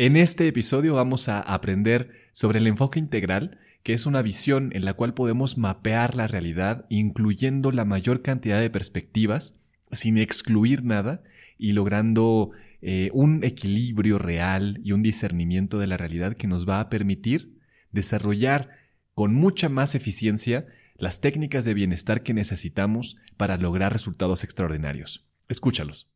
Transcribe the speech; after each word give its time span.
En 0.00 0.16
este 0.16 0.46
episodio 0.46 0.94
vamos 0.94 1.28
a 1.28 1.40
aprender 1.40 2.12
sobre 2.30 2.60
el 2.60 2.68
enfoque 2.68 3.00
integral, 3.00 3.58
que 3.82 3.94
es 3.94 4.06
una 4.06 4.22
visión 4.22 4.70
en 4.72 4.84
la 4.84 4.92
cual 4.92 5.12
podemos 5.12 5.58
mapear 5.58 6.14
la 6.14 6.28
realidad, 6.28 6.86
incluyendo 6.88 7.72
la 7.72 7.84
mayor 7.84 8.22
cantidad 8.22 8.60
de 8.60 8.70
perspectivas, 8.70 9.68
sin 9.90 10.16
excluir 10.16 10.84
nada 10.84 11.24
y 11.58 11.72
logrando 11.72 12.52
eh, 12.80 13.10
un 13.12 13.42
equilibrio 13.42 14.20
real 14.20 14.80
y 14.84 14.92
un 14.92 15.02
discernimiento 15.02 15.80
de 15.80 15.88
la 15.88 15.96
realidad 15.96 16.34
que 16.34 16.46
nos 16.46 16.68
va 16.68 16.78
a 16.78 16.88
permitir 16.90 17.58
desarrollar 17.90 18.70
con 19.14 19.34
mucha 19.34 19.68
más 19.68 19.96
eficiencia 19.96 20.68
las 20.94 21.20
técnicas 21.20 21.64
de 21.64 21.74
bienestar 21.74 22.22
que 22.22 22.34
necesitamos 22.34 23.16
para 23.36 23.56
lograr 23.56 23.92
resultados 23.92 24.44
extraordinarios. 24.44 25.28
Escúchalos. 25.48 26.08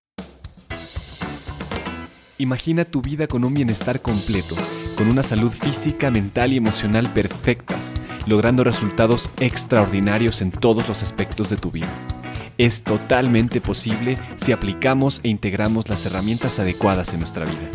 Imagina 2.43 2.85
tu 2.85 3.03
vida 3.03 3.29
con 3.29 3.45
un 3.45 3.55
bienestar 3.55 4.03
completo, 4.03 4.57
con 4.97 5.07
una 5.07 5.23
salud 5.23 5.53
física, 5.53 6.11
mental 6.11 6.53
y 6.53 6.57
emocional 6.57 7.09
perfectas, 7.09 7.95
logrando 8.27 8.65
resultados 8.65 9.31
extraordinarios 9.39 10.43
en 10.43 10.51
todos 10.51 10.89
los 10.89 11.05
aspectos 11.05 11.51
de 11.51 11.57
tu 11.57 11.71
vida. 11.71 11.87
Es 12.59 12.83
totalmente 12.83 13.61
posible 13.61 14.19
si 14.35 14.51
aplicamos 14.51 15.21
e 15.23 15.29
integramos 15.29 15.89
las 15.89 16.05
herramientas 16.05 16.59
adecuadas 16.59 17.15
en 17.15 17.21
nuestra 17.21 17.45
vida. 17.45 17.71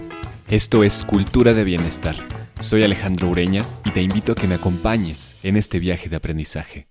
Esto 0.49 0.83
es 0.83 1.05
Cultura 1.05 1.53
de 1.53 1.63
Bienestar. 1.63 2.17
Soy 2.59 2.83
Alejandro 2.83 3.29
Ureña 3.29 3.61
y 3.85 3.91
te 3.91 4.01
invito 4.01 4.33
a 4.33 4.35
que 4.35 4.47
me 4.47 4.55
acompañes 4.55 5.37
en 5.43 5.55
este 5.55 5.79
viaje 5.79 6.09
de 6.09 6.17
aprendizaje. 6.17 6.89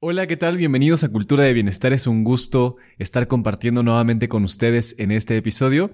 Hola, 0.00 0.26
¿qué 0.26 0.36
tal? 0.36 0.56
Bienvenidos 0.56 1.04
a 1.04 1.08
Cultura 1.08 1.44
de 1.44 1.52
Bienestar. 1.52 1.92
Es 1.92 2.08
un 2.08 2.24
gusto 2.24 2.74
estar 2.98 3.28
compartiendo 3.28 3.84
nuevamente 3.84 4.28
con 4.28 4.42
ustedes 4.42 4.96
en 4.98 5.12
este 5.12 5.36
episodio. 5.36 5.92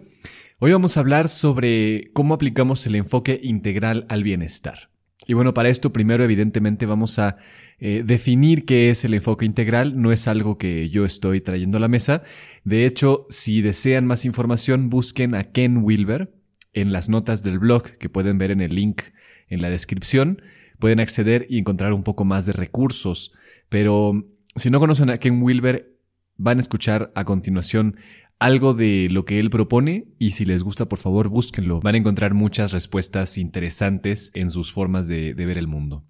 Hoy 0.62 0.72
vamos 0.72 0.98
a 0.98 1.00
hablar 1.00 1.30
sobre 1.30 2.10
cómo 2.12 2.34
aplicamos 2.34 2.86
el 2.86 2.94
enfoque 2.94 3.40
integral 3.42 4.04
al 4.10 4.22
bienestar. 4.22 4.90
Y 5.26 5.32
bueno, 5.32 5.54
para 5.54 5.70
esto 5.70 5.90
primero 5.90 6.22
evidentemente 6.22 6.84
vamos 6.84 7.18
a 7.18 7.38
eh, 7.78 8.02
definir 8.04 8.66
qué 8.66 8.90
es 8.90 9.06
el 9.06 9.14
enfoque 9.14 9.46
integral. 9.46 9.98
No 9.98 10.12
es 10.12 10.28
algo 10.28 10.58
que 10.58 10.90
yo 10.90 11.06
estoy 11.06 11.40
trayendo 11.40 11.78
a 11.78 11.80
la 11.80 11.88
mesa. 11.88 12.24
De 12.62 12.84
hecho, 12.84 13.24
si 13.30 13.62
desean 13.62 14.06
más 14.06 14.26
información, 14.26 14.90
busquen 14.90 15.34
a 15.34 15.44
Ken 15.44 15.78
Wilber 15.78 16.30
en 16.74 16.92
las 16.92 17.08
notas 17.08 17.42
del 17.42 17.58
blog 17.58 17.84
que 17.96 18.10
pueden 18.10 18.36
ver 18.36 18.50
en 18.50 18.60
el 18.60 18.74
link 18.74 19.00
en 19.48 19.62
la 19.62 19.70
descripción. 19.70 20.42
Pueden 20.78 21.00
acceder 21.00 21.46
y 21.48 21.58
encontrar 21.58 21.94
un 21.94 22.02
poco 22.02 22.26
más 22.26 22.44
de 22.44 22.52
recursos. 22.52 23.32
Pero 23.70 24.26
si 24.56 24.68
no 24.68 24.78
conocen 24.78 25.08
a 25.08 25.16
Ken 25.16 25.42
Wilber, 25.42 25.96
van 26.36 26.58
a 26.58 26.60
escuchar 26.60 27.12
a 27.14 27.24
continuación 27.24 27.96
algo 28.40 28.72
de 28.72 29.08
lo 29.10 29.24
que 29.24 29.38
él 29.38 29.50
propone 29.50 30.08
y 30.18 30.32
si 30.32 30.44
les 30.44 30.62
gusta 30.64 30.86
por 30.86 30.98
favor 30.98 31.28
búsquenlo. 31.28 31.80
Van 31.80 31.94
a 31.94 31.98
encontrar 31.98 32.34
muchas 32.34 32.72
respuestas 32.72 33.38
interesantes 33.38 34.32
en 34.34 34.50
sus 34.50 34.72
formas 34.72 35.06
de, 35.06 35.34
ver 35.34 35.58
el 35.58 35.68
mundo. 35.68 36.04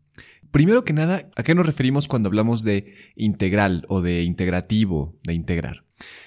Primero 0.51 0.85
que 0.85 0.93
nada, 0.93 1.29
¿a 1.37 1.43
qué 1.43 1.55
nos 1.55 1.67
referimos 1.67 2.09
cuando 2.09 2.29
hablamos 2.29 2.63
de 2.63 2.95
integral 3.17 3.85
o 3.89 4.01
de 4.01 4.23
integrativo, 4.23 5.19
de 5.25 5.35
integrar? 5.35 5.85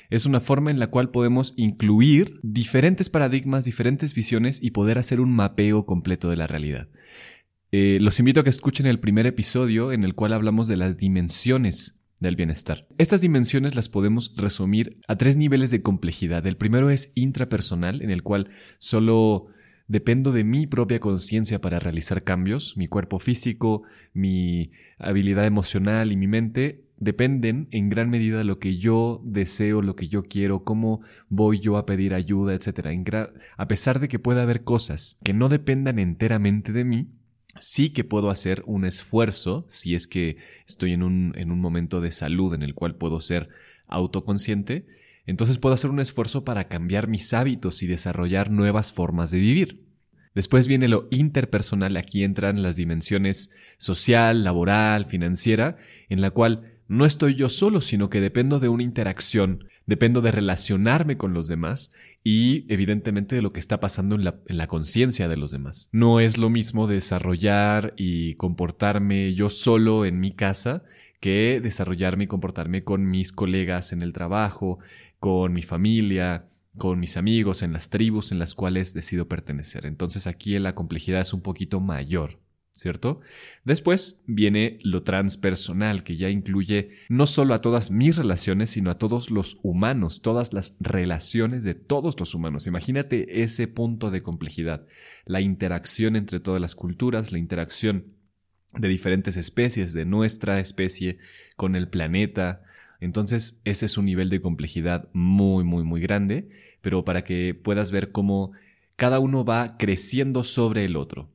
Es 0.10 0.26
una 0.26 0.40
forma 0.40 0.72
en 0.72 0.80
la 0.80 0.88
cual 0.88 1.10
podemos 1.10 1.54
incluir 1.58 2.40
diferentes 2.44 3.10
paradigmas, 3.10 3.66
diferentes 3.66 4.14
visiones 4.14 4.62
y 4.62 4.72
poder 4.72 4.98
hacer 5.00 5.20
un 5.20 5.34
mapeo 5.34 5.86
completo 5.86 6.30
de 6.30 6.38
la 6.38 6.48
realidad. 6.48 6.90
Eh, 7.72 7.98
los 8.02 8.20
invito 8.20 8.42
a 8.42 8.44
que 8.44 8.50
escuchen 8.50 8.86
el 8.86 9.00
primer 9.00 9.26
episodio 9.26 9.92
en 9.92 10.04
el 10.04 10.16
cual 10.16 10.34
hablamos 10.34 10.67
de 10.67 10.78
las 10.78 10.98
dimensiones 10.98 12.03
del 12.24 12.36
bienestar. 12.36 12.88
Estas 12.98 13.22
dimensiones 13.22 13.76
las 13.76 13.90
podemos 13.90 14.34
resumir 14.36 14.98
a 15.08 15.16
tres 15.16 15.38
niveles 15.38 15.70
de 15.70 15.84
complejidad. 15.84 16.48
El 16.48 16.58
primero 16.58 16.90
es 16.90 17.12
intrapersonal, 17.16 18.02
en 18.02 18.10
el 18.10 18.24
cual 18.24 18.50
solo 18.80 19.48
dependo 19.88 20.32
de 20.32 20.44
mi 20.44 20.66
propia 20.66 21.00
conciencia 21.00 21.62
para 21.62 21.80
realizar 21.80 22.24
cambios. 22.24 22.78
Mi 22.78 22.88
cuerpo 22.88 23.20
físico, 23.20 23.84
mi 24.14 24.72
habilidad 24.98 25.46
emocional 25.46 26.12
y 26.12 26.18
mi 26.18 26.28
mente 26.28 26.86
dependen 26.98 27.68
en 27.72 27.89
gran 27.89 28.10
medida 28.10 28.38
de 28.38 28.44
lo 28.44 28.60
que 28.60 28.78
yo 28.78 29.22
deseo, 29.26 29.82
lo 29.82 29.95
que 29.95 30.08
yo 30.08 30.23
quiero, 30.23 30.64
cómo 30.64 31.02
voy 31.30 31.60
yo 31.60 31.78
a 31.78 31.86
pedir 31.86 32.14
ayuda, 32.14 32.54
etc. 32.54 32.88
A 33.58 33.67
pesar 33.67 34.00
de 34.00 34.08
que 34.08 34.20
pueda 34.20 34.44
haber 34.44 34.64
cosas 34.64 35.20
que 35.23 35.33
no 35.33 35.50
dependan 35.50 36.00
enteramente 36.00 36.72
de 36.72 36.86
mí, 36.86 37.10
sí 37.59 37.91
que 37.91 38.03
puedo 38.03 38.30
hacer 38.30 38.64
un 38.65 38.86
esfuerzo 38.86 39.65
si 39.67 39.95
es 39.95 40.08
que 40.08 40.37
estoy 40.67 40.93
en 40.93 41.03
un, 41.03 41.33
en 41.36 41.52
un 41.52 41.59
momento 41.61 42.02
de 42.02 42.11
salud 42.11 42.53
en 42.53 42.64
el 42.64 42.73
cual 42.73 42.95
puedo 42.95 43.21
ser 43.21 43.49
autoconsciente, 43.87 44.86
entonces 45.25 45.58
puedo 45.58 45.75
hacer 45.75 45.89
un 45.89 45.99
esfuerzo 45.99 46.43
para 46.43 46.67
cambiar 46.67 47.08
mis 47.08 47.33
hábitos 47.33 47.83
y 47.83 47.87
desarrollar 47.87 48.52
nuevas 48.52 48.91
formas 48.91 49.31
de 49.31 49.39
vivir. 49.39 49.83
Después 50.36 50.67
viene 50.67 50.87
lo 50.87 51.08
interpersonal, 51.11 51.95
aquí 51.95 52.23
entran 52.23 52.64
las 52.64 52.75
dimensiones 52.75 53.52
social, 53.77 54.43
laboral, 54.43 55.05
financiera, 55.05 55.77
en 56.09 56.21
la 56.21 56.31
cual 56.31 56.80
no 56.87 57.05
estoy 57.05 57.35
yo 57.35 57.49
solo, 57.49 57.81
sino 57.81 58.09
que 58.09 58.20
dependo 58.20 58.59
de 58.59 58.67
una 58.67 58.83
interacción, 58.83 59.65
dependo 59.85 60.21
de 60.21 60.31
relacionarme 60.31 61.17
con 61.17 61.33
los 61.33 61.47
demás 61.47 61.91
y 62.23 62.66
evidentemente 62.73 63.36
de 63.36 63.42
lo 63.42 63.52
que 63.52 63.60
está 63.60 63.80
pasando 63.80 64.16
en 64.16 64.23
la, 64.23 64.67
conciencia 64.67 65.28
de 65.28 65.38
los 65.38 65.52
demás. 65.52 65.89
No 65.92 66.20
es 66.20 66.38
lo 66.38 66.50
mismo 66.50 66.88
desarrollar 66.88 67.94
y 67.98 68.36
comportarme 68.36 69.34
yo 69.34 69.50
solo 69.50 70.06
en 70.06 70.20
mi 70.20 70.32
casa 70.32 70.83
que 71.20 71.60
desarrollarme 71.62 72.26
y 72.26 72.28
comportarme 72.28 72.83
con 72.83 73.10
mis 73.10 73.32
colegas 73.32 73.92
en 73.92 74.02
el 74.02 74.14
trabajo, 74.14 74.80
con 75.20 75.54
mi 75.54 75.62
familia, 75.62 76.45
con 76.78 77.00
mis 77.00 77.17
amigos, 77.17 77.62
en 77.62 77.73
las 77.73 77.89
tribus 77.89 78.32
en 78.32 78.39
las 78.39 78.54
cuales 78.54 78.94
decido 78.94 79.28
pertenecer. 79.28 79.86
Entonces 79.86 80.28
aquí 80.28 80.58
la 80.60 80.76
complejidad 80.76 81.22
es 81.22 81.33
un 81.33 81.42
poquito 81.42 81.80
mayor. 81.80 82.39
¿Cierto? 82.73 83.22
Después 83.64 84.23
viene 84.26 84.80
lo 84.82 85.04
transpersonal, 85.04 86.04
que 86.04 86.17
ya 86.17 86.30
incluye 86.30 86.89
no 87.08 87.28
solo 87.28 87.54
a 87.54 87.61
todas 87.61 87.92
mis 87.92 88.17
relaciones, 88.17 88.72
sino 88.72 88.89
a 88.89 88.98
todos 88.98 89.30
los 89.30 89.60
humanos, 89.61 90.22
todas 90.22 90.54
las 90.54 90.76
relaciones 90.80 91.64
de 91.64 91.76
todos 91.76 92.20
los 92.20 92.33
humanos. 92.33 92.66
Imagínate 92.66 93.44
ese 93.44 93.67
punto 93.67 94.10
de 94.10 94.23
complejidad, 94.23 94.88
la 95.26 95.39
interacción 95.39 96.16
entre 96.16 96.39
todas 96.39 96.60
las 96.60 96.73
culturas, 96.73 97.32
la 97.32 97.38
interacción 97.38 98.16
de 98.76 98.88
diferentes 98.88 99.38
especies, 99.38 99.94
de 99.94 100.06
nuestra 100.06 100.60
especie 100.60 101.20
con 101.56 101.76
el 101.76 101.88
planeta. 101.89 102.64
Entonces, 103.00 103.62
ese 103.66 103.86
es 103.86 104.00
un 104.00 104.06
nivel 104.06 104.30
de 104.30 104.42
complejidad 104.42 105.10
muy, 105.14 105.64
muy, 105.64 105.83
muy 105.83 106.02
grande, 106.02 106.50
pero 106.82 107.06
para 107.06 107.23
que 107.23 107.54
puedas 107.54 107.92
ver 107.92 108.12
cómo 108.12 108.52
cada 108.95 109.20
uno 109.20 109.45
va 109.45 109.78
creciendo 109.78 110.44
sobre 110.44 110.86
el 110.86 110.95
otro. 110.95 111.30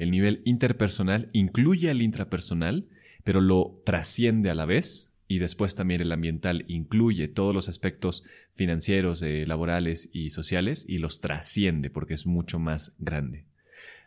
El 0.00 0.10
nivel 0.10 0.40
interpersonal 0.46 1.28
incluye 1.34 1.90
al 1.90 2.00
intrapersonal, 2.00 2.88
pero 3.22 3.42
lo 3.42 3.82
trasciende 3.84 4.48
a 4.48 4.54
la 4.54 4.64
vez. 4.64 5.20
Y 5.28 5.40
después 5.40 5.74
también 5.74 6.00
el 6.00 6.10
ambiental 6.10 6.64
incluye 6.68 7.28
todos 7.28 7.54
los 7.54 7.68
aspectos 7.68 8.24
financieros, 8.54 9.20
eh, 9.20 9.44
laborales 9.46 10.08
y 10.14 10.30
sociales 10.30 10.86
y 10.88 10.96
los 10.96 11.20
trasciende 11.20 11.90
porque 11.90 12.14
es 12.14 12.24
mucho 12.24 12.58
más 12.58 12.96
grande. 12.98 13.44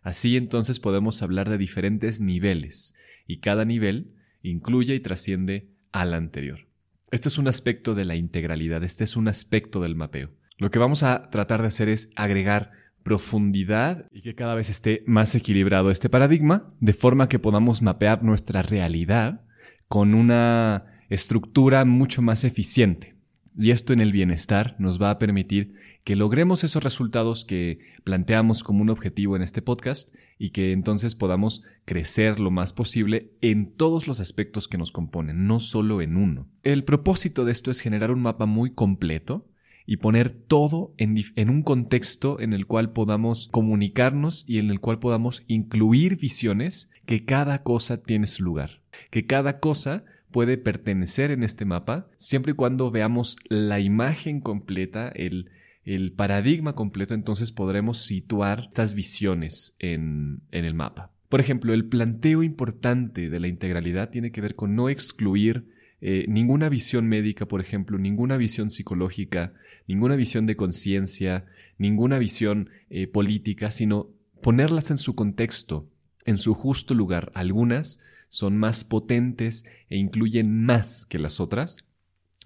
Así 0.02 0.36
entonces 0.36 0.80
podemos 0.80 1.22
hablar 1.22 1.48
de 1.48 1.60
diferentes 1.60 2.22
niveles 2.22 2.96
y 3.28 3.38
cada 3.38 3.64
nivel 3.64 4.16
incluye 4.42 4.96
y 4.96 5.00
trasciende 5.00 5.70
al 5.92 6.16
anterior. 6.16 6.68
Este 7.12 7.30
es 7.30 7.38
un 7.38 7.48
aspecto 7.48 7.94
de 7.94 8.06
la 8.06 8.16
integralidad, 8.16 8.84
este 8.84 9.04
es 9.04 9.16
un 9.16 9.28
aspecto 9.28 9.80
del 9.80 9.94
mapeo. 9.94 10.32
Lo 10.58 10.72
que 10.72 10.80
vamos 10.80 11.04
a 11.04 11.30
tratar 11.30 11.62
de 11.62 11.68
hacer 11.68 11.88
es 11.88 12.10
agregar 12.16 12.72
profundidad 13.04 14.10
y 14.12 14.22
que 14.22 14.36
cada 14.36 14.56
vez 14.56 14.70
esté 14.70 15.04
más 15.06 15.36
equilibrado 15.36 15.92
este 15.92 16.10
paradigma, 16.10 16.74
de 16.80 16.94
forma 16.94 17.30
que 17.30 17.40
podamos 17.40 17.82
mapear 17.82 18.24
nuestra 18.24 18.62
realidad 18.62 19.42
con 19.88 20.14
una 20.14 20.86
estructura 21.10 21.86
mucho 21.86 22.22
más 22.22 22.44
eficiente. 22.44 23.14
Y 23.56 23.70
esto 23.70 23.94
en 23.94 24.00
el 24.00 24.12
bienestar 24.12 24.76
nos 24.80 25.00
va 25.00 25.12
a 25.12 25.20
permitir 25.20 25.76
que 26.04 26.16
logremos 26.16 26.64
esos 26.64 26.84
resultados 26.84 27.46
que 27.46 27.80
planteamos 28.04 28.64
como 28.64 28.82
un 28.82 28.90
objetivo 28.90 29.36
en 29.36 29.44
este 29.44 29.62
podcast 29.62 30.16
y 30.40 30.50
que 30.50 30.72
entonces 30.72 31.14
podamos 31.14 31.64
crecer 31.86 32.40
lo 32.40 32.50
más 32.50 32.74
posible 32.74 33.32
en 33.42 33.68
todos 33.68 34.08
los 34.08 34.20
aspectos 34.20 34.68
que 34.68 34.80
nos 34.80 34.92
componen, 34.92 35.46
no 35.46 35.60
solo 35.60 36.02
en 36.02 36.18
uno. 36.18 36.48
El 36.64 36.84
propósito 36.84 37.46
de 37.46 37.52
esto 37.52 37.70
es 37.70 37.80
generar 37.80 38.10
un 38.10 38.22
mapa 38.22 38.48
muy 38.48 38.72
completo 38.72 39.48
y 39.86 39.98
poner 39.98 40.32
todo 40.32 40.94
en, 40.98 41.50
un 41.50 41.62
contexto 41.62 42.40
en 42.40 42.54
el 42.54 42.66
cual 42.66 42.92
podamos 42.92 43.50
comunicarnos 43.52 44.46
y 44.48 44.60
en 44.60 44.70
el 44.70 44.80
cual 44.80 45.00
podamos 45.00 45.44
incluir 45.48 46.18
visiones 46.18 46.92
que 47.06 47.26
cada 47.26 47.64
cosa 47.64 48.02
tiene 48.02 48.28
su 48.28 48.44
lugar, 48.44 48.82
que 49.12 49.26
cada 49.26 49.60
cosa 49.60 50.06
puede 50.32 50.58
pertenecer 50.58 51.32
en 51.32 51.44
este 51.44 51.66
mapa 51.66 52.08
siempre 52.18 52.54
y 52.54 52.56
cuando 52.56 52.92
veamos 52.92 53.38
la 53.50 53.80
imagen 53.80 54.40
completa, 54.40 55.10
el, 55.10 55.52
el 55.84 56.14
paradigma 56.14 56.74
completo, 56.74 57.14
entonces 57.14 57.52
podremos 57.52 58.00
situar 58.00 58.68
estas 58.70 58.94
visiones 58.96 59.76
en, 59.80 60.42
en 60.52 60.66
el 60.66 60.74
mapa. 60.74 61.12
Por 61.30 61.40
ejemplo, 61.40 61.74
el 61.74 61.86
planteo 61.86 62.44
importante 62.44 63.30
de 63.30 63.40
la 63.40 63.48
integralidad 63.48 64.12
tiene 64.12 64.32
que 64.32 64.42
ver 64.42 64.56
con 64.56 64.76
no 64.76 64.90
excluir 64.90 65.68
eh, 66.06 66.26
ninguna 66.28 66.68
visión 66.68 67.08
médica, 67.08 67.48
por 67.48 67.62
ejemplo, 67.62 67.98
ninguna 67.98 68.36
visión 68.36 68.70
psicológica, 68.70 69.54
ninguna 69.88 70.18
visión 70.18 70.46
de 70.46 70.58
conciencia, 70.58 71.46
ninguna 71.78 72.20
visión 72.20 72.70
eh, 72.90 73.08
política, 73.08 73.72
sino 73.72 74.10
ponerlas 74.42 74.92
en 74.92 74.98
su 74.98 75.16
contexto, 75.16 75.90
en 76.26 76.38
su 76.38 76.56
justo 76.56 76.94
lugar. 76.94 77.32
Algunas 77.36 78.04
son 78.28 78.58
más 78.58 78.84
potentes 78.84 79.64
e 79.90 79.98
incluyen 79.98 80.66
más 80.66 81.06
que 81.06 81.20
las 81.20 81.40
otras, 81.40 81.88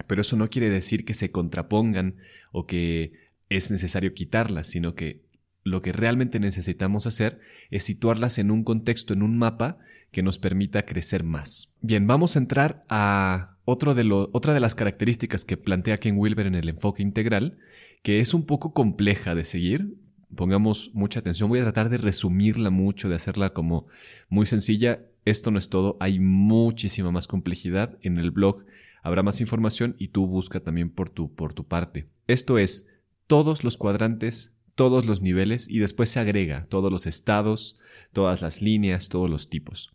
pero 0.06 0.22
eso 0.22 0.38
no 0.38 0.52
quiere 0.52 0.70
decir 0.70 1.04
que 1.04 1.16
se 1.16 1.32
contrapongan 1.32 2.18
o 2.52 2.68
que 2.68 3.12
es 3.50 3.72
necesario 3.72 4.14
quitarlas, 4.14 4.68
sino 4.68 4.94
que 4.94 5.24
lo 5.70 5.82
que 5.82 5.92
realmente 5.92 6.40
necesitamos 6.40 7.08
hacer 7.08 7.40
es 7.70 7.84
situarlas 7.84 8.38
en 8.38 8.52
un 8.52 8.64
contexto, 8.64 9.14
en 9.14 9.22
un 9.22 9.38
mapa 9.38 9.78
que 10.12 10.24
nos 10.24 10.40
permita 10.40 10.86
crecer 10.86 11.24
más. 11.24 11.74
Bien, 11.82 12.08
vamos 12.08 12.36
a 12.36 12.40
entrar 12.40 12.86
a 12.90 13.58
otro 13.66 13.94
de 13.94 14.10
otra 14.32 14.54
de 14.54 14.60
las 14.60 14.76
características 14.76 15.44
que 15.44 15.58
plantea 15.58 15.98
Ken 15.98 16.18
Wilber 16.18 16.48
en 16.48 16.56
el 16.56 16.70
enfoque 16.70 17.04
integral, 17.04 17.58
que 18.02 18.20
es 18.20 18.34
un 18.34 18.46
poco 18.46 18.74
compleja 18.74 19.36
de 19.36 19.46
seguir. 19.46 19.96
Pongamos 20.34 20.92
mucha 20.94 21.20
atención, 21.20 21.50
voy 21.50 21.60
a 21.60 21.64
tratar 21.64 21.90
de 21.90 21.98
resumirla 21.98 22.70
mucho, 22.70 23.10
de 23.10 23.16
hacerla 23.16 23.52
como 23.52 23.88
muy 24.30 24.46
sencilla. 24.46 25.02
Esto 25.26 25.52
no 25.52 25.60
es 25.60 25.70
todo, 25.70 25.98
hay 26.00 26.20
muchísima 26.20 27.12
más 27.12 27.28
complejidad. 27.28 27.98
En 28.02 28.18
el 28.18 28.32
blog 28.32 28.66
habrá 29.04 29.24
más 29.24 29.42
información 29.42 29.96
y 30.00 30.10
tú 30.10 30.28
busca 30.28 30.62
también 30.62 30.90
por 30.90 31.10
tu, 31.10 31.34
por 31.36 31.54
tu 31.54 31.66
parte. 31.68 32.08
Esto 32.28 32.58
es 32.58 32.94
todos 33.28 33.66
los 33.66 33.78
cuadrantes 33.78 34.57
todos 34.78 35.06
los 35.06 35.22
niveles 35.22 35.68
y 35.68 35.80
después 35.80 36.10
se 36.10 36.20
agrega 36.22 36.68
todos 36.70 36.92
los 36.92 37.08
estados, 37.08 37.80
todas 38.14 38.42
las 38.42 38.62
líneas, 38.62 39.10
todos 39.10 39.30
los 39.30 39.50
tipos. 39.50 39.92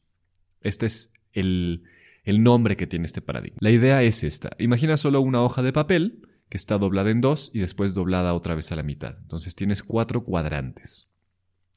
Este 0.60 0.86
es 0.86 1.14
el, 1.32 1.84
el 2.24 2.42
nombre 2.42 2.76
que 2.76 2.88
tiene 2.88 3.06
este 3.06 3.22
paradigma. 3.22 3.58
La 3.60 3.70
idea 3.70 4.02
es 4.02 4.24
esta. 4.24 4.50
Imagina 4.58 4.96
solo 4.96 5.20
una 5.20 5.40
hoja 5.40 5.62
de 5.62 5.72
papel 5.72 6.28
que 6.48 6.56
está 6.58 6.78
doblada 6.78 7.10
en 7.10 7.20
dos 7.20 7.52
y 7.54 7.60
después 7.60 7.94
doblada 7.94 8.34
otra 8.34 8.56
vez 8.56 8.72
a 8.72 8.76
la 8.76 8.82
mitad. 8.82 9.16
Entonces 9.22 9.54
tienes 9.54 9.84
cuatro 9.84 10.24
cuadrantes. 10.24 11.12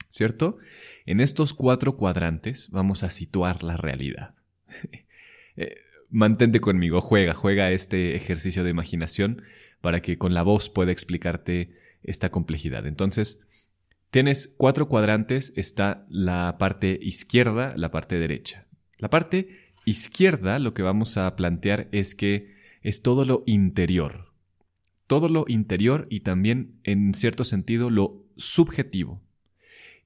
¿Cierto? 0.09 0.57
En 1.05 1.21
estos 1.21 1.53
cuatro 1.53 1.97
cuadrantes 1.97 2.69
vamos 2.71 3.03
a 3.03 3.11
situar 3.11 3.63
la 3.63 3.77
realidad. 3.77 4.35
Eh, 5.57 5.77
mantente 6.09 6.59
conmigo, 6.59 6.99
juega, 6.99 7.33
juega 7.33 7.71
este 7.71 8.17
ejercicio 8.17 8.65
de 8.65 8.71
imaginación 8.71 9.41
para 9.79 10.01
que 10.01 10.17
con 10.17 10.33
la 10.33 10.43
voz 10.43 10.67
pueda 10.67 10.91
explicarte 10.91 11.71
esta 12.05 12.31
complejidad. 12.31 12.87
Entonces, 12.87 13.41
tienes 14.11 14.53
cuatro 14.57 14.87
cuadrantes, 14.87 15.53
está 15.55 16.05
la 16.09 16.55
parte 16.57 16.97
izquierda, 17.01 17.73
la 17.75 17.91
parte 17.91 18.17
derecha. 18.17 18.67
La 18.97 19.09
parte 19.09 19.73
izquierda 19.85 20.59
lo 20.59 20.73
que 20.73 20.81
vamos 20.81 21.17
a 21.17 21.35
plantear 21.35 21.89
es 21.91 22.15
que 22.15 22.55
es 22.81 23.01
todo 23.01 23.25
lo 23.25 23.43
interior. 23.45 24.33
Todo 25.07 25.29
lo 25.29 25.45
interior 25.47 26.07
y 26.09 26.21
también, 26.21 26.79
en 26.83 27.13
cierto 27.13 27.43
sentido, 27.43 27.89
lo 27.89 28.23
subjetivo. 28.35 29.21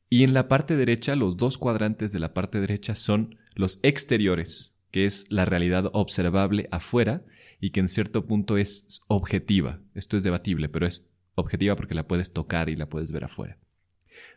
Y 0.09 0.23
en 0.23 0.33
la 0.33 0.47
parte 0.47 0.75
derecha, 0.75 1.15
los 1.15 1.37
dos 1.37 1.57
cuadrantes 1.57 2.11
de 2.11 2.19
la 2.19 2.33
parte 2.33 2.59
derecha 2.59 2.95
son 2.95 3.37
los 3.53 3.79
exteriores, 3.83 4.81
que 4.91 5.05
es 5.05 5.31
la 5.31 5.45
realidad 5.45 5.89
observable 5.93 6.67
afuera 6.71 7.23
y 7.61 7.69
que 7.69 7.79
en 7.79 7.87
cierto 7.87 8.25
punto 8.25 8.57
es 8.57 9.03
objetiva. 9.07 9.79
Esto 9.93 10.17
es 10.17 10.23
debatible, 10.23 10.67
pero 10.69 10.87
es 10.87 11.13
objetiva 11.39 11.75
porque 11.75 11.95
la 11.95 12.07
puedes 12.07 12.33
tocar 12.33 12.69
y 12.69 12.75
la 12.75 12.89
puedes 12.89 13.11
ver 13.11 13.23
afuera. 13.23 13.57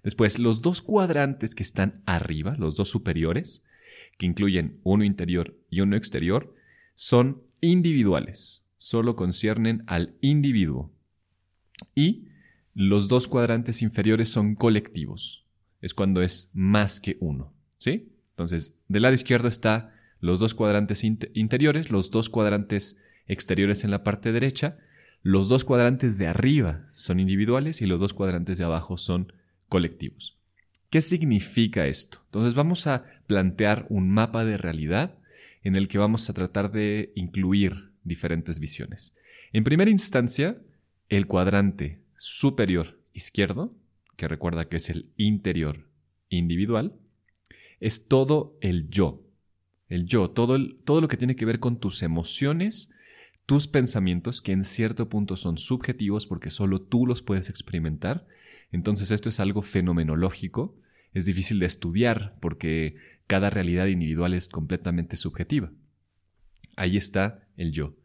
Después, 0.03 0.39
los 0.39 0.63
dos 0.63 0.81
cuadrantes 0.81 1.55
que 1.55 1.63
están 1.63 2.03
arriba, 2.07 2.57
los 2.59 2.77
dos 2.77 2.89
superiores, 2.89 3.65
que 4.19 4.27
incluyen 4.27 4.81
uno 4.85 5.05
interior 5.05 5.57
y 5.71 5.81
uno 5.81 5.97
exterior, 5.97 6.55
son 6.95 7.43
individuales, 7.61 8.67
solo 8.77 9.17
conciernen 9.17 9.83
al 9.87 10.17
individuo. 10.21 10.93
Y 11.95 12.29
los 12.75 13.09
dos 13.09 13.29
cuadrantes 13.29 13.83
inferiores 13.83 14.29
son 14.29 14.55
colectivos, 14.55 15.47
es 15.81 15.95
cuando 15.95 16.23
es 16.23 16.51
más 16.55 17.01
que 17.01 17.17
uno. 17.21 17.55
¿Sí? 17.77 18.13
Entonces, 18.31 18.81
del 18.89 19.03
lado 19.03 19.15
izquierdo 19.15 19.49
está 19.49 19.95
los 20.21 20.39
dos 20.39 20.55
cuadrantes 20.55 21.05
interiores, 21.05 21.91
los 21.91 22.11
dos 22.11 22.29
cuadrantes 22.29 23.03
exteriores 23.27 23.85
en 23.85 23.91
la 23.91 24.05
parte 24.05 24.33
derecha, 24.33 24.79
los 25.23 25.49
dos 25.49 25.65
cuadrantes 25.65 26.19
de 26.19 26.27
arriba 26.27 26.85
son 26.89 27.21
individuales 27.21 27.81
y 27.81 27.87
los 27.87 28.01
dos 28.01 28.13
cuadrantes 28.13 28.59
de 28.59 28.65
abajo 28.65 28.97
son 28.97 29.33
colectivos. 29.69 30.39
¿Qué 30.91 31.01
significa 31.01 31.87
esto? 31.87 32.19
Entonces 32.27 32.55
vamos 32.55 32.87
a 32.87 33.05
plantear 33.27 33.87
un 33.89 34.11
mapa 34.11 34.45
de 34.45 34.59
realidad 34.59 35.19
en 35.63 35.77
el 35.77 35.89
que 35.89 35.99
vamos 35.99 36.29
a 36.29 36.35
tratar 36.35 36.73
de 36.73 37.13
incluir 37.15 37.93
diferentes 38.05 38.59
visiones. 38.59 39.17
En 39.53 39.65
primera 39.65 39.91
instancia, 39.91 40.61
el 41.09 41.27
cuadrante 41.27 42.03
superior 42.17 43.01
izquierdo, 43.13 43.75
que 44.17 44.29
recuerda 44.29 44.69
que 44.69 44.77
es 44.77 44.91
el 44.91 45.13
interior 45.17 45.89
individual, 46.29 46.95
es 47.81 48.09
todo 48.09 48.59
el 48.61 48.89
yo. 48.89 49.23
El 49.89 50.07
yo, 50.07 50.31
todo, 50.31 50.59
todo 50.85 51.01
lo 51.01 51.09
que 51.09 51.17
tiene 51.17 51.37
que 51.37 51.45
ver 51.45 51.59
con 51.59 51.79
tus 51.79 52.03
emociones, 52.03 52.93
tus 53.47 53.69
pensamientos, 53.69 54.41
que 54.41 54.53
en 54.53 54.65
cierto 54.65 55.09
punto 55.09 55.37
son 55.37 55.59
subjetivos 55.59 56.27
porque 56.27 56.51
solo 56.51 56.81
tú 56.81 57.07
los 57.07 57.23
puedes 57.23 57.49
experimentar. 57.51 58.27
Entonces 58.71 59.11
esto 59.11 59.29
es 59.29 59.41
algo 59.41 59.63
fenomenológico, 59.63 60.79
es 61.13 61.27
difícil 61.27 61.59
de 61.59 61.67
estudiar 61.67 62.35
porque 62.41 62.97
cada 63.27 63.51
realidad 63.51 63.87
individual 63.87 64.35
es 64.35 64.49
completamente 64.49 65.17
subjetiva. 65.17 65.73
Ahí 66.77 66.97
está 66.97 67.49
el 67.57 67.73
yo. 67.73 67.97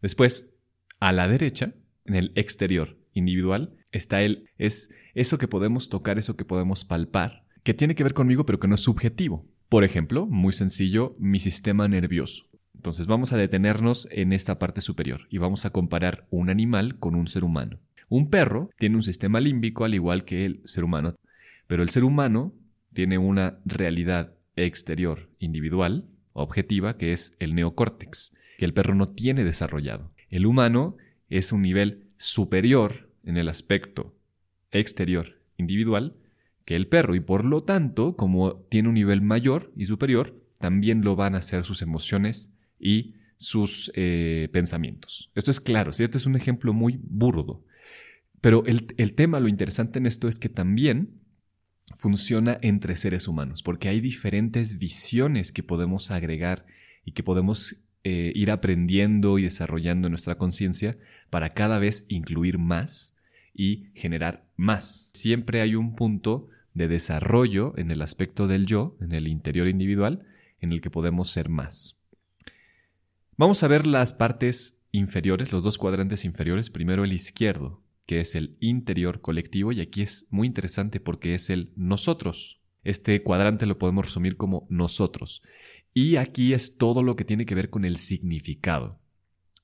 Después, 0.00 0.58
a 1.00 1.12
la 1.12 1.28
derecha, 1.28 1.74
en 2.04 2.14
el 2.14 2.32
exterior 2.34 2.98
individual, 3.12 3.76
está 3.90 4.22
el 4.22 4.48
es 4.58 4.94
eso 5.14 5.38
que 5.38 5.48
podemos 5.48 5.88
tocar, 5.88 6.18
eso 6.18 6.36
que 6.36 6.44
podemos 6.44 6.84
palpar, 6.84 7.46
que 7.62 7.74
tiene 7.74 7.94
que 7.94 8.04
ver 8.04 8.14
conmigo 8.14 8.46
pero 8.46 8.58
que 8.58 8.68
no 8.68 8.74
es 8.74 8.80
subjetivo. 8.80 9.48
Por 9.68 9.84
ejemplo, 9.84 10.26
muy 10.26 10.52
sencillo, 10.52 11.16
mi 11.18 11.38
sistema 11.38 11.88
nervioso. 11.88 12.51
Entonces 12.82 13.06
vamos 13.06 13.32
a 13.32 13.36
detenernos 13.36 14.08
en 14.10 14.32
esta 14.32 14.58
parte 14.58 14.80
superior 14.80 15.28
y 15.30 15.38
vamos 15.38 15.64
a 15.64 15.70
comparar 15.70 16.26
un 16.30 16.50
animal 16.50 16.98
con 16.98 17.14
un 17.14 17.28
ser 17.28 17.44
humano. 17.44 17.78
Un 18.08 18.28
perro 18.28 18.70
tiene 18.76 18.96
un 18.96 19.04
sistema 19.04 19.38
límbico 19.38 19.84
al 19.84 19.94
igual 19.94 20.24
que 20.24 20.44
el 20.44 20.62
ser 20.64 20.82
humano, 20.82 21.14
pero 21.68 21.84
el 21.84 21.90
ser 21.90 22.02
humano 22.02 22.52
tiene 22.92 23.18
una 23.18 23.60
realidad 23.64 24.34
exterior 24.56 25.30
individual, 25.38 26.08
objetiva, 26.32 26.96
que 26.96 27.12
es 27.12 27.36
el 27.38 27.54
neocórtex, 27.54 28.34
que 28.58 28.64
el 28.64 28.74
perro 28.74 28.96
no 28.96 29.10
tiene 29.10 29.44
desarrollado. 29.44 30.10
El 30.28 30.44
humano 30.44 30.96
es 31.28 31.52
un 31.52 31.62
nivel 31.62 32.08
superior 32.16 33.12
en 33.22 33.36
el 33.36 33.46
aspecto 33.46 34.16
exterior 34.72 35.40
individual 35.56 36.16
que 36.64 36.74
el 36.74 36.88
perro 36.88 37.14
y 37.14 37.20
por 37.20 37.44
lo 37.44 37.62
tanto, 37.62 38.16
como 38.16 38.54
tiene 38.54 38.88
un 38.88 38.94
nivel 38.94 39.22
mayor 39.22 39.72
y 39.76 39.84
superior, 39.84 40.42
también 40.58 41.04
lo 41.04 41.14
van 41.14 41.36
a 41.36 41.38
hacer 41.38 41.64
sus 41.64 41.80
emociones 41.80 42.56
y 42.82 43.14
sus 43.36 43.90
eh, 43.94 44.48
pensamientos. 44.52 45.30
Esto 45.34 45.50
es 45.50 45.60
claro, 45.60 45.92
si 45.92 46.02
este 46.02 46.18
es 46.18 46.26
un 46.26 46.36
ejemplo 46.36 46.72
muy 46.72 47.00
burdo. 47.02 47.64
Pero 48.40 48.64
el, 48.66 49.14
tema, 49.14 49.38
lo 49.38 49.48
interesante 49.48 50.00
en 50.00 50.06
esto 50.06 50.26
es 50.26 50.36
que 50.36 50.48
también 50.48 51.20
funciona 51.94 52.58
entre 52.60 52.96
seres 52.96 53.28
humanos, 53.28 53.62
porque 53.62 53.88
hay 53.88 54.00
diferentes 54.00 54.78
visiones 54.78 55.52
que 55.52 55.62
podemos 55.62 56.10
agregar 56.10 56.66
y 57.04 57.12
que 57.12 57.22
podemos 57.22 57.84
eh, 58.02 58.32
ir 58.34 58.50
aprendiendo 58.50 59.38
y 59.38 59.42
desarrollando 59.42 60.08
nuestra 60.08 60.34
conciencia 60.34 60.98
para 61.30 61.50
cada 61.50 61.78
vez 61.78 62.04
incluir 62.08 62.58
más 62.58 63.16
y 63.54 63.90
generar 63.94 64.48
más. 64.56 65.10
Siempre 65.14 65.60
hay 65.60 65.76
un 65.76 65.94
punto 65.94 66.48
de 66.74 66.88
desarrollo 66.88 67.74
en 67.76 67.92
el 67.92 68.02
aspecto 68.02 68.48
del 68.48 68.66
yo, 68.66 68.96
en 69.00 69.12
el 69.12 69.28
interior 69.28 69.68
individual, 69.68 70.26
en 70.60 70.72
el 70.72 70.80
que 70.80 70.90
podemos 70.90 71.30
ser 71.30 71.48
más. 71.48 72.01
Vamos 73.42 73.64
a 73.64 73.66
ver 73.66 73.88
las 73.88 74.12
partes 74.12 74.86
inferiores, 74.92 75.50
los 75.50 75.64
dos 75.64 75.76
cuadrantes 75.76 76.24
inferiores. 76.24 76.70
Primero 76.70 77.02
el 77.02 77.12
izquierdo, 77.12 77.82
que 78.06 78.20
es 78.20 78.36
el 78.36 78.56
interior 78.60 79.20
colectivo, 79.20 79.72
y 79.72 79.80
aquí 79.80 80.02
es 80.02 80.28
muy 80.30 80.46
interesante 80.46 81.00
porque 81.00 81.34
es 81.34 81.50
el 81.50 81.72
nosotros. 81.74 82.62
Este 82.84 83.20
cuadrante 83.24 83.66
lo 83.66 83.78
podemos 83.78 84.04
resumir 84.04 84.36
como 84.36 84.68
nosotros. 84.70 85.42
Y 85.92 86.18
aquí 86.18 86.52
es 86.52 86.76
todo 86.76 87.02
lo 87.02 87.16
que 87.16 87.24
tiene 87.24 87.44
que 87.44 87.56
ver 87.56 87.68
con 87.68 87.84
el 87.84 87.96
significado, 87.96 89.00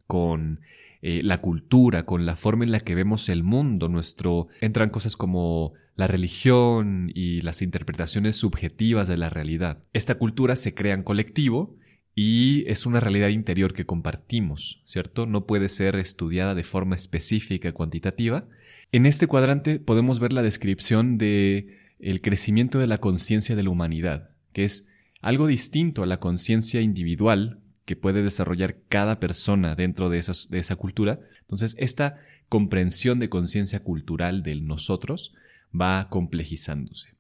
con 0.09 0.61
eh, 1.01 1.23
la 1.23 1.41
cultura, 1.41 2.05
con 2.05 2.27
la 2.27 2.35
forma 2.35 2.65
en 2.65 2.73
la 2.73 2.81
que 2.81 2.97
vemos 2.97 3.29
el 3.29 3.45
mundo. 3.45 3.89
Nuestro 3.89 4.49
entran 4.61 4.91
cosas 4.91 5.15
como 5.15 5.75
la 5.95 6.09
religión 6.09 7.13
y 7.15 7.43
las 7.43 7.63
interpretaciones 7.63 8.35
subjetivas 8.35 9.07
de 9.07 9.19
la 9.19 9.31
realidad. 9.31 9.85
Esta 9.93 10.17
cultura 10.17 10.57
se 10.57 10.75
crea 10.75 10.95
en 10.95 11.05
colectivo 11.05 11.78
y 12.21 12.65
es 12.67 12.85
una 12.85 12.99
realidad 12.99 13.29
interior 13.29 13.73
que 13.73 13.87
compartimos, 13.87 14.83
¿cierto? 14.85 15.25
No 15.25 15.47
puede 15.47 15.69
ser 15.69 15.95
estudiada 15.95 16.57
de 16.57 16.65
forma 16.65 16.97
específica, 16.97 17.71
cuantitativa. 17.71 18.49
En 18.91 19.07
este 19.07 19.29
cuadrante 19.29 19.79
podemos 19.79 20.19
ver 20.19 20.33
la 20.33 20.43
descripción 20.43 21.17
de 21.17 21.79
el 22.01 22.21
crecimiento 22.21 22.81
de 22.81 22.89
la 22.89 22.99
conciencia 22.99 23.55
de 23.55 23.63
la 23.63 23.71
humanidad, 23.71 24.31
que 24.53 24.65
es 24.65 24.89
algo 25.21 25.47
distinto 25.47 26.03
a 26.03 26.07
la 26.07 26.19
conciencia 26.19 26.81
individual 26.81 27.61
que 27.85 27.95
puede 27.95 28.25
desarrollar 28.25 28.79
cada 28.89 29.21
persona 29.21 29.77
dentro 29.77 30.11
de, 30.11 30.21
de 30.51 30.59
esa 30.59 30.75
cultura. 30.75 31.21
Entonces, 31.43 31.77
esta 31.79 32.17
comprensión 32.49 33.21
de 33.21 33.29
conciencia 33.29 33.85
cultural 33.85 34.43
del 34.43 34.67
nosotros 34.67 35.37
va 35.73 36.09
complejizándose. 36.11 37.18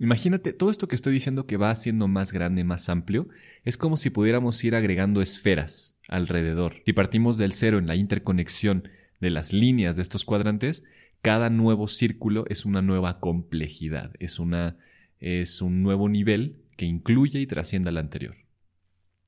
Imagínate, 0.00 0.52
todo 0.52 0.70
esto 0.70 0.86
que 0.86 0.94
estoy 0.94 1.12
diciendo 1.12 1.46
que 1.46 1.56
va 1.56 1.70
haciendo 1.70 2.06
más 2.06 2.32
grande, 2.32 2.62
más 2.62 2.88
amplio, 2.88 3.28
es 3.64 3.76
como 3.76 3.96
si 3.96 4.10
pudiéramos 4.10 4.62
ir 4.62 4.76
agregando 4.76 5.20
esferas 5.20 6.00
alrededor. 6.08 6.82
Si 6.86 6.92
partimos 6.92 7.36
del 7.36 7.52
cero 7.52 7.78
en 7.78 7.88
la 7.88 7.96
interconexión 7.96 8.88
de 9.20 9.30
las 9.30 9.52
líneas 9.52 9.96
de 9.96 10.02
estos 10.02 10.24
cuadrantes, 10.24 10.84
cada 11.20 11.50
nuevo 11.50 11.88
círculo 11.88 12.44
es 12.48 12.64
una 12.64 12.80
nueva 12.80 13.18
complejidad, 13.18 14.12
es, 14.20 14.38
una, 14.38 14.76
es 15.18 15.60
un 15.62 15.82
nuevo 15.82 16.08
nivel 16.08 16.62
que 16.76 16.86
incluye 16.86 17.40
y 17.40 17.46
trasciende 17.46 17.88
al 17.88 17.98
anterior. 17.98 18.36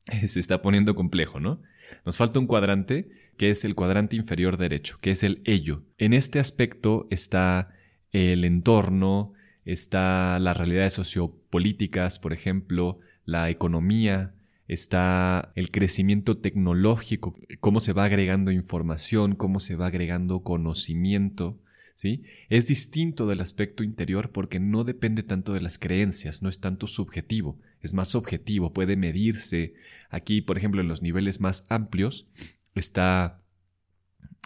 Se 0.26 0.38
está 0.38 0.62
poniendo 0.62 0.94
complejo, 0.94 1.40
¿no? 1.40 1.62
Nos 2.06 2.16
falta 2.16 2.38
un 2.38 2.46
cuadrante 2.46 3.08
que 3.36 3.50
es 3.50 3.64
el 3.64 3.74
cuadrante 3.74 4.14
inferior 4.14 4.56
derecho, 4.56 4.96
que 5.02 5.10
es 5.10 5.24
el 5.24 5.42
ello. 5.44 5.84
En 5.98 6.12
este 6.12 6.38
aspecto 6.38 7.08
está 7.10 7.74
el 8.12 8.44
entorno, 8.44 9.32
está 9.64 10.38
las 10.38 10.56
realidades 10.56 10.94
sociopolíticas, 10.94 12.18
por 12.18 12.32
ejemplo, 12.32 12.98
la 13.24 13.50
economía, 13.50 14.34
está 14.68 15.52
el 15.56 15.70
crecimiento 15.70 16.38
tecnológico, 16.38 17.34
cómo 17.58 17.80
se 17.80 17.92
va 17.92 18.04
agregando 18.04 18.52
información, 18.52 19.34
cómo 19.34 19.58
se 19.58 19.74
va 19.74 19.86
agregando 19.86 20.44
conocimiento, 20.44 21.58
¿sí? 21.96 22.22
Es 22.48 22.68
distinto 22.68 23.26
del 23.26 23.40
aspecto 23.40 23.82
interior 23.82 24.30
porque 24.30 24.60
no 24.60 24.84
depende 24.84 25.22
tanto 25.22 25.52
de 25.54 25.60
las 25.60 25.76
creencias, 25.76 26.42
no 26.42 26.48
es 26.48 26.60
tanto 26.60 26.86
subjetivo, 26.86 27.58
es 27.82 27.94
más 27.94 28.14
objetivo, 28.14 28.72
puede 28.72 28.96
medirse. 28.96 29.74
Aquí, 30.08 30.40
por 30.40 30.56
ejemplo, 30.56 30.80
en 30.80 30.88
los 30.88 31.02
niveles 31.02 31.40
más 31.40 31.66
amplios 31.68 32.28
está 32.74 33.42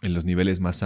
en 0.03 0.15
los 0.15 0.25
niveles 0.25 0.61
más 0.61 0.83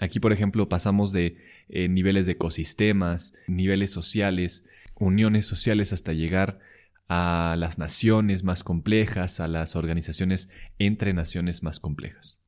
Aquí, 0.00 0.18
por 0.18 0.32
ejemplo, 0.32 0.68
pasamos 0.68 1.12
de 1.12 1.36
eh, 1.68 1.88
niveles 1.88 2.26
de 2.26 2.32
ecosistemas, 2.32 3.34
niveles 3.46 3.90
sociales, 3.90 4.66
uniones 4.94 5.46
sociales 5.46 5.92
hasta 5.92 6.12
llegar 6.12 6.60
a 7.08 7.56
las 7.58 7.78
naciones 7.78 8.42
más 8.42 8.62
complejas, 8.62 9.40
a 9.40 9.48
las 9.48 9.76
organizaciones 9.76 10.50
entre 10.78 11.12
naciones 11.12 11.62
más 11.62 11.78
complejas. 11.80 12.40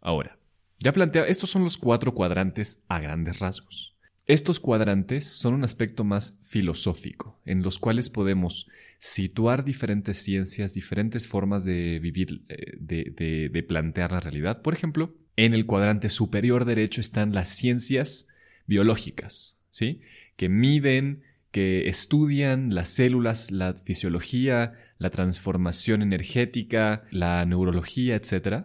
Ahora, 0.00 0.38
ya 0.78 0.92
plantea, 0.92 1.26
estos 1.26 1.50
son 1.50 1.64
los 1.64 1.78
cuatro 1.78 2.14
cuadrantes 2.14 2.84
a 2.88 3.00
grandes 3.00 3.38
rasgos. 3.38 3.96
Estos 4.26 4.60
cuadrantes 4.60 5.24
son 5.24 5.54
un 5.54 5.64
aspecto 5.64 6.04
más 6.04 6.38
filosófico, 6.42 7.40
en 7.44 7.62
los 7.62 7.78
cuales 7.78 8.10
podemos 8.10 8.68
situar 8.98 9.64
diferentes 9.64 10.18
ciencias, 10.18 10.74
diferentes 10.74 11.28
formas 11.28 11.64
de 11.64 11.98
vivir, 11.98 12.42
eh, 12.48 12.76
de, 12.78 13.50
de 13.50 13.62
plantear 13.62 14.12
la 14.12 14.20
realidad. 14.20 14.62
Por 14.62 14.74
ejemplo, 14.74 15.14
en 15.36 15.52
el 15.54 15.66
cuadrante 15.66 16.08
superior 16.08 16.64
derecho 16.64 17.00
están 17.00 17.34
las 17.34 17.48
ciencias 17.48 18.28
biológicas, 18.66 19.58
¿sí? 19.70 20.00
Que 20.36 20.48
miden, 20.48 21.22
que 21.50 21.88
estudian 21.88 22.74
las 22.74 22.88
células, 22.88 23.50
la 23.50 23.74
fisiología, 23.74 24.74
la 24.98 25.10
transformación 25.10 26.02
energética, 26.02 27.04
la 27.10 27.44
neurología, 27.46 28.16
etc. 28.16 28.64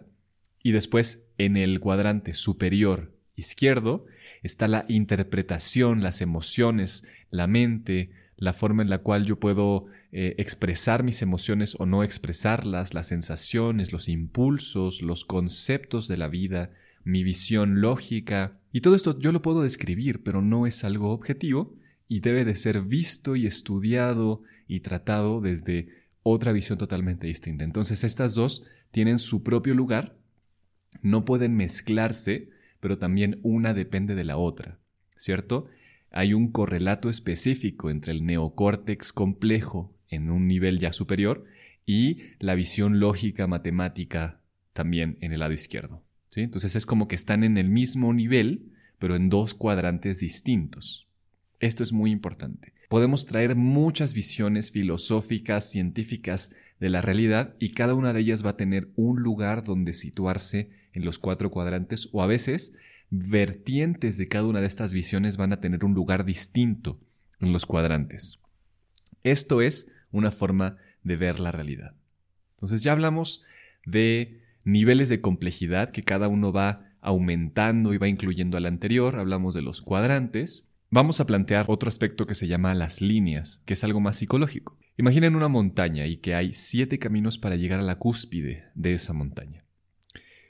Y 0.62 0.72
después, 0.72 1.30
en 1.38 1.56
el 1.56 1.80
cuadrante 1.80 2.34
superior 2.34 3.16
izquierdo, 3.36 4.06
está 4.42 4.68
la 4.68 4.86
interpretación, 4.88 6.02
las 6.02 6.20
emociones, 6.20 7.06
la 7.30 7.46
mente, 7.46 8.10
la 8.36 8.52
forma 8.52 8.82
en 8.82 8.90
la 8.90 8.98
cual 8.98 9.24
yo 9.24 9.38
puedo 9.38 9.86
eh, 10.12 10.34
expresar 10.38 11.04
mis 11.04 11.22
emociones 11.22 11.76
o 11.78 11.86
no 11.86 12.02
expresarlas, 12.02 12.94
las 12.94 13.08
sensaciones, 13.08 13.92
los 13.92 14.08
impulsos, 14.08 15.02
los 15.02 15.24
conceptos 15.24 16.08
de 16.08 16.16
la 16.16 16.26
vida, 16.26 16.72
mi 17.04 17.24
visión 17.24 17.80
lógica. 17.80 18.60
Y 18.72 18.80
todo 18.80 18.94
esto 18.94 19.18
yo 19.18 19.32
lo 19.32 19.42
puedo 19.42 19.62
describir, 19.62 20.22
pero 20.22 20.42
no 20.42 20.66
es 20.66 20.84
algo 20.84 21.10
objetivo 21.10 21.74
y 22.08 22.20
debe 22.20 22.44
de 22.44 22.56
ser 22.56 22.82
visto 22.82 23.36
y 23.36 23.46
estudiado 23.46 24.42
y 24.66 24.80
tratado 24.80 25.40
desde 25.40 25.88
otra 26.22 26.52
visión 26.52 26.78
totalmente 26.78 27.26
distinta. 27.26 27.64
Entonces 27.64 28.04
estas 28.04 28.34
dos 28.34 28.64
tienen 28.90 29.18
su 29.18 29.42
propio 29.42 29.74
lugar, 29.74 30.16
no 31.02 31.24
pueden 31.24 31.56
mezclarse, 31.56 32.50
pero 32.80 32.98
también 32.98 33.38
una 33.42 33.74
depende 33.74 34.14
de 34.14 34.24
la 34.24 34.36
otra, 34.36 34.78
¿cierto? 35.16 35.68
Hay 36.10 36.34
un 36.34 36.50
correlato 36.50 37.08
específico 37.08 37.90
entre 37.90 38.12
el 38.12 38.26
neocórtex 38.26 39.12
complejo 39.12 39.94
en 40.08 40.30
un 40.30 40.48
nivel 40.48 40.80
ya 40.80 40.92
superior 40.92 41.44
y 41.86 42.18
la 42.38 42.54
visión 42.54 42.98
lógica 42.98 43.46
matemática 43.46 44.40
también 44.72 45.16
en 45.20 45.32
el 45.32 45.40
lado 45.40 45.52
izquierdo. 45.52 46.02
Entonces 46.34 46.76
es 46.76 46.86
como 46.86 47.08
que 47.08 47.14
están 47.14 47.44
en 47.44 47.56
el 47.58 47.68
mismo 47.68 48.12
nivel, 48.12 48.72
pero 48.98 49.16
en 49.16 49.28
dos 49.28 49.54
cuadrantes 49.54 50.20
distintos. 50.20 51.08
Esto 51.58 51.82
es 51.82 51.92
muy 51.92 52.10
importante. 52.10 52.72
Podemos 52.88 53.26
traer 53.26 53.56
muchas 53.56 54.14
visiones 54.14 54.70
filosóficas, 54.70 55.70
científicas 55.70 56.54
de 56.80 56.88
la 56.88 57.02
realidad 57.02 57.54
y 57.58 57.72
cada 57.72 57.94
una 57.94 58.12
de 58.12 58.20
ellas 58.20 58.44
va 58.44 58.50
a 58.50 58.56
tener 58.56 58.88
un 58.96 59.22
lugar 59.22 59.64
donde 59.64 59.92
situarse 59.92 60.70
en 60.92 61.04
los 61.04 61.18
cuatro 61.18 61.50
cuadrantes 61.50 62.08
o 62.12 62.22
a 62.22 62.26
veces 62.26 62.76
vertientes 63.10 64.16
de 64.16 64.28
cada 64.28 64.46
una 64.46 64.60
de 64.60 64.66
estas 64.66 64.92
visiones 64.92 65.36
van 65.36 65.52
a 65.52 65.60
tener 65.60 65.84
un 65.84 65.94
lugar 65.94 66.24
distinto 66.24 67.00
en 67.40 67.52
los 67.52 67.66
cuadrantes. 67.66 68.38
Esto 69.22 69.60
es 69.60 69.90
una 70.10 70.30
forma 70.30 70.76
de 71.02 71.16
ver 71.16 71.40
la 71.40 71.52
realidad. 71.52 71.94
Entonces 72.52 72.82
ya 72.82 72.92
hablamos 72.92 73.44
de 73.84 74.39
niveles 74.64 75.08
de 75.08 75.20
complejidad 75.20 75.90
que 75.90 76.02
cada 76.02 76.28
uno 76.28 76.52
va 76.52 76.76
aumentando 77.00 77.94
y 77.94 77.98
va 77.98 78.08
incluyendo 78.08 78.56
al 78.56 78.66
anterior, 78.66 79.16
hablamos 79.16 79.54
de 79.54 79.62
los 79.62 79.80
cuadrantes. 79.80 80.72
Vamos 80.90 81.20
a 81.20 81.26
plantear 81.26 81.66
otro 81.68 81.88
aspecto 81.88 82.26
que 82.26 82.34
se 82.34 82.48
llama 82.48 82.74
las 82.74 83.00
líneas, 83.00 83.62
que 83.64 83.74
es 83.74 83.84
algo 83.84 84.00
más 84.00 84.16
psicológico. 84.16 84.78
Imaginen 84.96 85.36
una 85.36 85.48
montaña 85.48 86.06
y 86.06 86.16
que 86.16 86.34
hay 86.34 86.52
siete 86.52 86.98
caminos 86.98 87.38
para 87.38 87.56
llegar 87.56 87.80
a 87.80 87.84
la 87.84 87.98
cúspide 87.98 88.64
de 88.74 88.94
esa 88.94 89.12
montaña. 89.12 89.64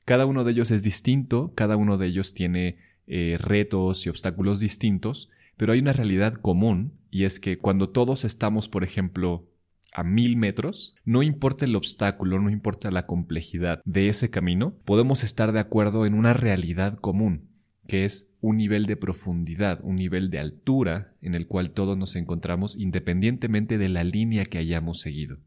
Cada 0.07 0.26
uno 0.26 0.43
de 0.45 0.52
ellos 0.52 0.71
es 0.71 0.83
distinto, 0.83 1.52
cada 1.55 1.76
uno 1.76 1.99
de 1.99 2.07
ellos 2.07 2.35
tiene 2.35 2.79
eh, 3.07 3.37
retos 3.38 4.07
y 4.07 4.09
obstáculos 4.09 4.61
distintos, 4.61 5.31
pero 5.57 5.73
hay 5.73 5.81
una 5.81 5.93
realidad 5.93 6.35
común 6.35 6.95
y 7.11 7.25
es 7.25 7.38
que 7.38 7.59
cuando 7.59 7.90
todos 7.90 8.25
estamos, 8.25 8.69
por 8.69 8.83
ejemplo, 8.83 9.50
a 9.92 10.04
mil 10.04 10.37
metros, 10.37 10.94
no 11.04 11.23
importa 11.23 11.64
el 11.64 11.76
obstáculo, 11.76 12.40
no 12.40 12.50
importa 12.50 12.90
la 12.90 13.06
complejidad 13.06 13.80
de 13.85 14.09
ese 14.09 14.30
camino, 14.30 14.75
podemos 14.85 15.25
estar 15.25 15.52
de 15.52 15.61
acuerdo 15.61 16.06
en 16.06 16.14
una 16.14 16.32
realidad 16.32 16.94
común, 16.94 17.50
que 17.88 18.04
es 18.04 18.37
un 18.40 18.56
nivel 18.56 18.87
de 18.87 18.97
profundidad, 18.97 19.80
un 19.82 19.97
nivel 19.97 20.30
de 20.30 20.38
altura 20.38 21.14
en 21.23 21.35
el 21.35 21.47
cual 21.47 21.73
todos 21.73 21.99
nos 21.99 22.14
encontramos 22.14 22.78
independientemente 22.78 23.78
de 23.78 23.88
la 23.88 24.04
línea 24.04 24.44
que 24.44 24.59
hayamos 24.59 25.00
seguido. 25.00 25.38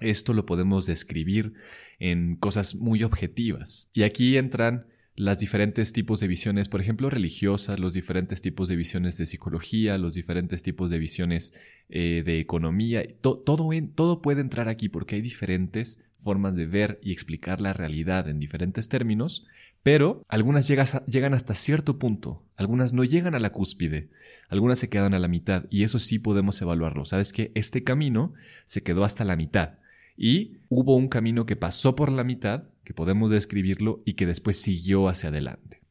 Esto 0.00 0.34
lo 0.34 0.44
podemos 0.46 0.86
describir 0.86 1.54
en 1.98 2.36
cosas 2.36 2.74
muy 2.74 3.02
objetivas. 3.02 3.90
Y 3.94 4.02
aquí 4.02 4.36
entran 4.36 4.86
las 5.16 5.38
diferentes 5.38 5.94
tipos 5.94 6.20
de 6.20 6.28
visiones, 6.28 6.68
por 6.68 6.80
ejemplo, 6.80 7.08
religiosas, 7.08 7.80
los 7.80 7.94
diferentes 7.94 8.42
tipos 8.42 8.68
de 8.68 8.76
visiones 8.76 9.16
de 9.16 9.24
psicología, 9.24 9.96
los 9.96 10.14
diferentes 10.14 10.62
tipos 10.62 10.90
de 10.90 10.98
visiones 10.98 11.54
eh, 11.88 12.22
de 12.24 12.38
economía. 12.38 13.02
todo, 13.22 13.46
todo 13.94 14.22
puede 14.22 14.42
entrar 14.42 14.68
aquí 14.68 14.90
porque 14.90 15.16
hay 15.16 15.22
diferentes 15.22 16.04
formas 16.18 16.56
de 16.56 16.66
ver 16.66 16.98
y 17.02 17.12
explicar 17.12 17.60
la 17.60 17.72
realidad 17.72 18.28
en 18.28 18.38
diferentes 18.38 18.88
términos, 18.88 19.46
pero 19.82 20.22
algunas 20.28 20.68
llegan 20.68 21.32
hasta 21.32 21.54
cierto 21.54 21.98
punto, 21.98 22.42
algunas 22.56 22.92
no 22.92 23.04
llegan 23.04 23.34
a 23.34 23.38
la 23.38 23.52
cúspide, 23.52 24.10
algunas 24.48 24.78
se 24.78 24.88
quedan 24.90 25.14
a 25.14 25.18
la 25.18 25.28
mitad 25.28 25.64
y 25.70 25.84
eso 25.84 25.98
sí 25.98 26.18
podemos 26.18 26.60
evaluarlo. 26.60 27.04
Sabes 27.04 27.32
que 27.32 27.52
este 27.54 27.84
camino 27.84 28.34
se 28.64 28.82
quedó 28.82 29.04
hasta 29.04 29.24
la 29.24 29.36
mitad 29.36 29.78
y 30.16 30.58
hubo 30.68 30.96
un 30.96 31.08
camino 31.08 31.46
que 31.46 31.56
pasó 31.56 31.94
por 31.94 32.10
la 32.10 32.24
mitad 32.24 32.64
que 32.86 32.94
podemos 32.94 33.32
describirlo 33.32 34.00
y 34.06 34.12
que 34.12 34.26
después 34.26 34.62
siguió 34.62 35.08
hacia 35.08 35.30
adelante, 35.30 35.82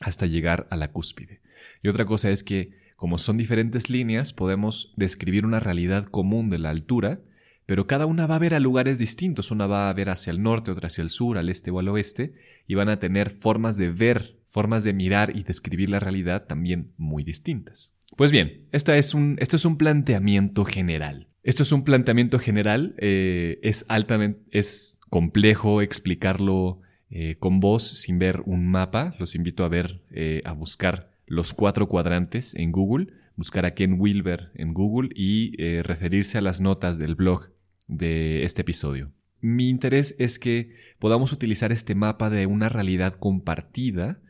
hasta 0.00 0.26
llegar 0.26 0.68
a 0.70 0.76
la 0.76 0.92
cúspide. 0.92 1.42
Y 1.82 1.88
otra 1.88 2.04
cosa 2.04 2.30
es 2.30 2.44
que, 2.44 2.70
como 2.94 3.18
son 3.18 3.36
diferentes 3.36 3.90
líneas, 3.90 4.32
podemos 4.32 4.94
describir 4.96 5.44
una 5.44 5.58
realidad 5.58 6.04
común 6.06 6.48
de 6.48 6.60
la 6.60 6.70
altura, 6.70 7.20
pero 7.66 7.88
cada 7.88 8.06
una 8.06 8.28
va 8.28 8.36
a 8.36 8.38
ver 8.38 8.54
a 8.54 8.60
lugares 8.60 9.00
distintos. 9.00 9.50
Una 9.50 9.66
va 9.66 9.90
a 9.90 9.92
ver 9.92 10.08
hacia 10.08 10.30
el 10.30 10.40
norte, 10.40 10.70
otra 10.70 10.86
hacia 10.86 11.02
el 11.02 11.08
sur, 11.08 11.36
al 11.36 11.48
este 11.48 11.72
o 11.72 11.80
al 11.80 11.88
oeste, 11.88 12.34
y 12.68 12.76
van 12.76 12.88
a 12.88 13.00
tener 13.00 13.30
formas 13.30 13.76
de 13.76 13.90
ver, 13.90 14.38
formas 14.46 14.84
de 14.84 14.92
mirar 14.92 15.36
y 15.36 15.42
describir 15.42 15.90
la 15.90 15.98
realidad 15.98 16.46
también 16.46 16.92
muy 16.96 17.24
distintas. 17.24 17.92
Pues 18.16 18.30
bien, 18.30 18.68
esta 18.70 18.96
es 18.96 19.14
un, 19.14 19.36
esto 19.40 19.56
es 19.56 19.64
un 19.64 19.78
planteamiento 19.78 20.64
general. 20.64 21.29
Esto 21.42 21.62
es 21.62 21.72
un 21.72 21.84
planteamiento 21.84 22.38
general, 22.38 22.94
eh, 22.98 23.58
es 23.62 23.86
altamente, 23.88 24.40
es 24.50 25.00
complejo 25.08 25.80
explicarlo 25.80 26.80
eh, 27.08 27.36
con 27.38 27.60
voz 27.60 27.82
sin 27.82 28.18
ver 28.18 28.42
un 28.44 28.66
mapa. 28.66 29.14
Los 29.18 29.34
invito 29.34 29.64
a 29.64 29.68
ver, 29.68 30.02
eh, 30.10 30.42
a 30.44 30.52
buscar 30.52 31.14
los 31.26 31.54
cuatro 31.54 31.88
cuadrantes 31.88 32.54
en 32.54 32.72
Google, 32.72 33.14
buscar 33.36 33.64
a 33.64 33.72
Ken 33.72 33.96
Wilber 33.98 34.50
en 34.54 34.74
Google 34.74 35.08
y 35.14 35.56
referirse 35.82 36.36
a 36.36 36.42
las 36.42 36.60
notas 36.60 36.98
del 36.98 37.14
blog 37.14 37.48
de 37.88 38.42
este 38.42 38.62
episodio. 38.62 39.12
mi 39.40 39.70
interés 39.70 40.16
es 40.18 40.38
que 40.38 40.74
podamos 40.98 41.32
utilizar 41.32 41.72
este 41.72 41.94
mapa 41.94 42.28
de 42.28 42.44
una 42.44 42.68
realidad 42.68 43.14
compartida, 43.14 44.20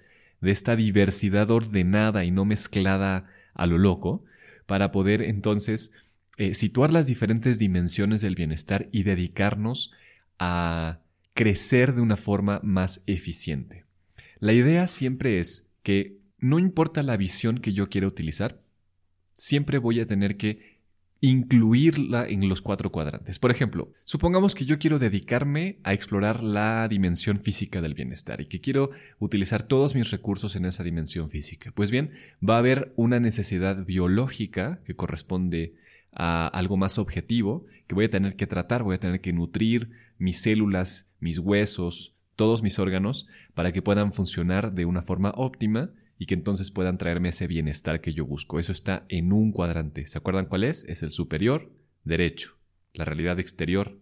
de 0.40 0.52
esta 0.52 0.76
diversidad 0.76 1.50
ordenada 1.50 2.24
y 2.24 2.30
no 2.30 2.44
mezclada 2.44 3.26
a 3.54 3.66
lo 3.66 3.78
loco, 3.78 4.24
para 4.66 4.92
poder 4.92 5.22
entonces 5.22 5.92
eh, 6.36 6.54
situar 6.54 6.92
las 6.92 7.06
diferentes 7.06 7.58
dimensiones 7.58 8.20
del 8.20 8.34
bienestar 8.34 8.88
y 8.92 9.02
dedicarnos 9.02 9.92
a 10.38 11.00
crecer 11.34 11.94
de 11.94 12.00
una 12.00 12.16
forma 12.16 12.60
más 12.62 13.02
eficiente. 13.06 13.84
La 14.38 14.52
idea 14.52 14.88
siempre 14.88 15.38
es 15.38 15.72
que 15.82 16.18
no 16.38 16.58
importa 16.58 17.02
la 17.02 17.16
visión 17.16 17.58
que 17.58 17.72
yo 17.72 17.88
quiera 17.88 18.06
utilizar, 18.06 18.62
siempre 19.34 19.78
voy 19.78 20.00
a 20.00 20.06
tener 20.06 20.36
que 20.36 20.80
incluirla 21.20 22.26
en 22.26 22.48
los 22.48 22.62
cuatro 22.62 22.90
cuadrantes. 22.90 23.38
Por 23.38 23.50
ejemplo, 23.50 23.92
supongamos 24.04 24.54
que 24.54 24.64
yo 24.64 24.78
quiero 24.78 24.98
dedicarme 24.98 25.78
a 25.84 25.92
explorar 25.92 26.42
la 26.42 26.88
dimensión 26.88 27.38
física 27.38 27.82
del 27.82 27.94
bienestar 27.94 28.40
y 28.40 28.46
que 28.46 28.60
quiero 28.60 28.90
utilizar 29.18 29.62
todos 29.62 29.94
mis 29.94 30.10
recursos 30.10 30.56
en 30.56 30.64
esa 30.64 30.82
dimensión 30.82 31.28
física. 31.28 31.72
Pues 31.74 31.90
bien, 31.90 32.12
va 32.46 32.56
a 32.56 32.60
haber 32.60 32.92
una 32.96 33.20
necesidad 33.20 33.84
biológica 33.84 34.80
que 34.84 34.96
corresponde 34.96 35.74
a 36.12 36.46
algo 36.48 36.76
más 36.76 36.98
objetivo 36.98 37.66
que 37.86 37.94
voy 37.94 38.06
a 38.06 38.10
tener 38.10 38.34
que 38.34 38.46
tratar, 38.46 38.82
voy 38.82 38.96
a 38.96 39.00
tener 39.00 39.20
que 39.20 39.32
nutrir 39.32 39.90
mis 40.18 40.40
células, 40.40 41.12
mis 41.20 41.38
huesos, 41.38 42.16
todos 42.36 42.62
mis 42.62 42.78
órganos 42.78 43.26
para 43.54 43.72
que 43.72 43.82
puedan 43.82 44.12
funcionar 44.12 44.72
de 44.72 44.84
una 44.84 45.02
forma 45.02 45.32
óptima 45.36 45.92
y 46.18 46.26
que 46.26 46.34
entonces 46.34 46.70
puedan 46.70 46.98
traerme 46.98 47.30
ese 47.30 47.46
bienestar 47.46 48.00
que 48.00 48.12
yo 48.12 48.26
busco. 48.26 48.58
Eso 48.58 48.72
está 48.72 49.04
en 49.08 49.32
un 49.32 49.52
cuadrante. 49.52 50.06
¿Se 50.06 50.18
acuerdan 50.18 50.46
cuál 50.46 50.64
es? 50.64 50.84
Es 50.84 51.02
el 51.02 51.10
superior 51.10 51.72
derecho, 52.04 52.56
la 52.92 53.04
realidad 53.04 53.38
exterior, 53.38 53.98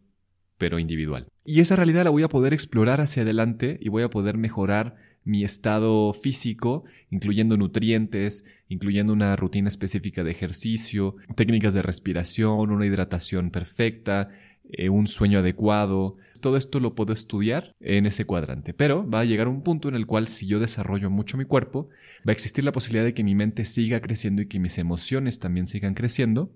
pero 0.56 0.78
individual. 0.78 1.28
Y 1.44 1.60
esa 1.60 1.76
realidad 1.76 2.04
la 2.04 2.10
voy 2.10 2.24
a 2.24 2.28
poder 2.28 2.52
explorar 2.52 3.00
hacia 3.00 3.22
adelante 3.22 3.78
y 3.80 3.88
voy 3.88 4.02
a 4.02 4.10
poder 4.10 4.36
mejorar 4.36 4.96
mi 5.24 5.44
estado 5.44 6.12
físico, 6.12 6.84
incluyendo 7.10 7.56
nutrientes, 7.56 8.46
incluyendo 8.68 9.12
una 9.12 9.36
rutina 9.36 9.68
específica 9.68 10.24
de 10.24 10.30
ejercicio, 10.30 11.16
técnicas 11.34 11.74
de 11.74 11.82
respiración, 11.82 12.70
una 12.70 12.86
hidratación 12.86 13.50
perfecta, 13.50 14.30
eh, 14.70 14.88
un 14.88 15.06
sueño 15.06 15.38
adecuado. 15.38 16.16
Todo 16.40 16.56
esto 16.56 16.78
lo 16.78 16.94
puedo 16.94 17.12
estudiar 17.12 17.74
en 17.80 18.06
ese 18.06 18.24
cuadrante, 18.26 18.74
pero 18.74 19.08
va 19.08 19.20
a 19.20 19.24
llegar 19.24 19.48
un 19.48 19.62
punto 19.62 19.88
en 19.88 19.94
el 19.94 20.06
cual 20.06 20.28
si 20.28 20.46
yo 20.46 20.60
desarrollo 20.60 21.10
mucho 21.10 21.36
mi 21.36 21.44
cuerpo, 21.44 21.88
va 22.26 22.30
a 22.30 22.32
existir 22.32 22.64
la 22.64 22.72
posibilidad 22.72 23.04
de 23.04 23.14
que 23.14 23.24
mi 23.24 23.34
mente 23.34 23.64
siga 23.64 24.00
creciendo 24.00 24.42
y 24.42 24.46
que 24.46 24.60
mis 24.60 24.78
emociones 24.78 25.38
también 25.38 25.66
sigan 25.66 25.94
creciendo. 25.94 26.52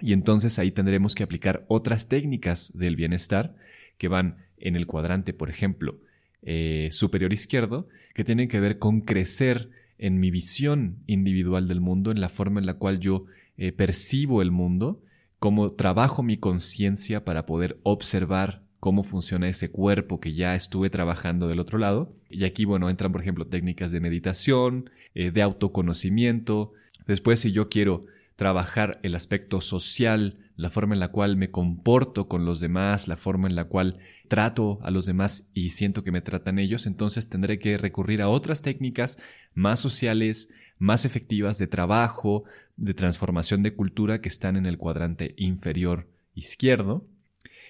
Y 0.00 0.12
entonces 0.12 0.58
ahí 0.58 0.70
tendremos 0.70 1.14
que 1.14 1.22
aplicar 1.22 1.64
otras 1.68 2.08
técnicas 2.08 2.76
del 2.76 2.94
bienestar 2.94 3.56
que 3.98 4.08
van 4.08 4.46
en 4.58 4.76
el 4.76 4.86
cuadrante, 4.86 5.32
por 5.32 5.50
ejemplo, 5.50 6.00
eh, 6.42 6.88
superior 6.90 7.32
izquierdo, 7.32 7.88
que 8.14 8.24
tienen 8.24 8.48
que 8.48 8.60
ver 8.60 8.78
con 8.78 9.00
crecer 9.00 9.70
en 9.98 10.18
mi 10.18 10.30
visión 10.30 11.02
individual 11.06 11.68
del 11.68 11.80
mundo, 11.80 12.10
en 12.10 12.20
la 12.20 12.28
forma 12.28 12.60
en 12.60 12.66
la 12.66 12.74
cual 12.74 13.00
yo 13.00 13.26
eh, 13.58 13.72
percibo 13.72 14.40
el 14.40 14.50
mundo, 14.50 15.02
cómo 15.38 15.70
trabajo 15.70 16.22
mi 16.22 16.38
conciencia 16.38 17.24
para 17.24 17.44
poder 17.46 17.78
observar 17.82 18.62
cómo 18.80 19.02
funciona 19.02 19.48
ese 19.48 19.70
cuerpo 19.70 20.18
que 20.18 20.32
ya 20.32 20.54
estuve 20.54 20.88
trabajando 20.88 21.46
del 21.46 21.60
otro 21.60 21.78
lado. 21.78 22.14
Y 22.30 22.44
aquí, 22.44 22.64
bueno, 22.64 22.88
entran, 22.88 23.12
por 23.12 23.20
ejemplo, 23.20 23.46
técnicas 23.46 23.92
de 23.92 24.00
meditación, 24.00 24.90
eh, 25.14 25.30
de 25.30 25.42
autoconocimiento. 25.42 26.72
Después, 27.06 27.40
si 27.40 27.52
yo 27.52 27.68
quiero 27.68 28.06
trabajar 28.40 29.00
el 29.02 29.16
aspecto 29.16 29.60
social, 29.60 30.38
la 30.56 30.70
forma 30.70 30.94
en 30.94 31.00
la 31.00 31.08
cual 31.08 31.36
me 31.36 31.50
comporto 31.50 32.26
con 32.26 32.46
los 32.46 32.58
demás, 32.58 33.06
la 33.06 33.18
forma 33.18 33.48
en 33.48 33.54
la 33.54 33.64
cual 33.64 33.98
trato 34.28 34.78
a 34.80 34.90
los 34.90 35.04
demás 35.04 35.50
y 35.52 35.68
siento 35.70 36.02
que 36.02 36.10
me 36.10 36.22
tratan 36.22 36.58
ellos, 36.58 36.86
entonces 36.86 37.28
tendré 37.28 37.58
que 37.58 37.76
recurrir 37.76 38.22
a 38.22 38.30
otras 38.30 38.62
técnicas 38.62 39.18
más 39.52 39.78
sociales, 39.78 40.48
más 40.78 41.04
efectivas 41.04 41.58
de 41.58 41.66
trabajo, 41.66 42.44
de 42.78 42.94
transformación 42.94 43.62
de 43.62 43.74
cultura 43.74 44.22
que 44.22 44.30
están 44.30 44.56
en 44.56 44.64
el 44.64 44.78
cuadrante 44.78 45.34
inferior 45.36 46.08
izquierdo. 46.34 47.06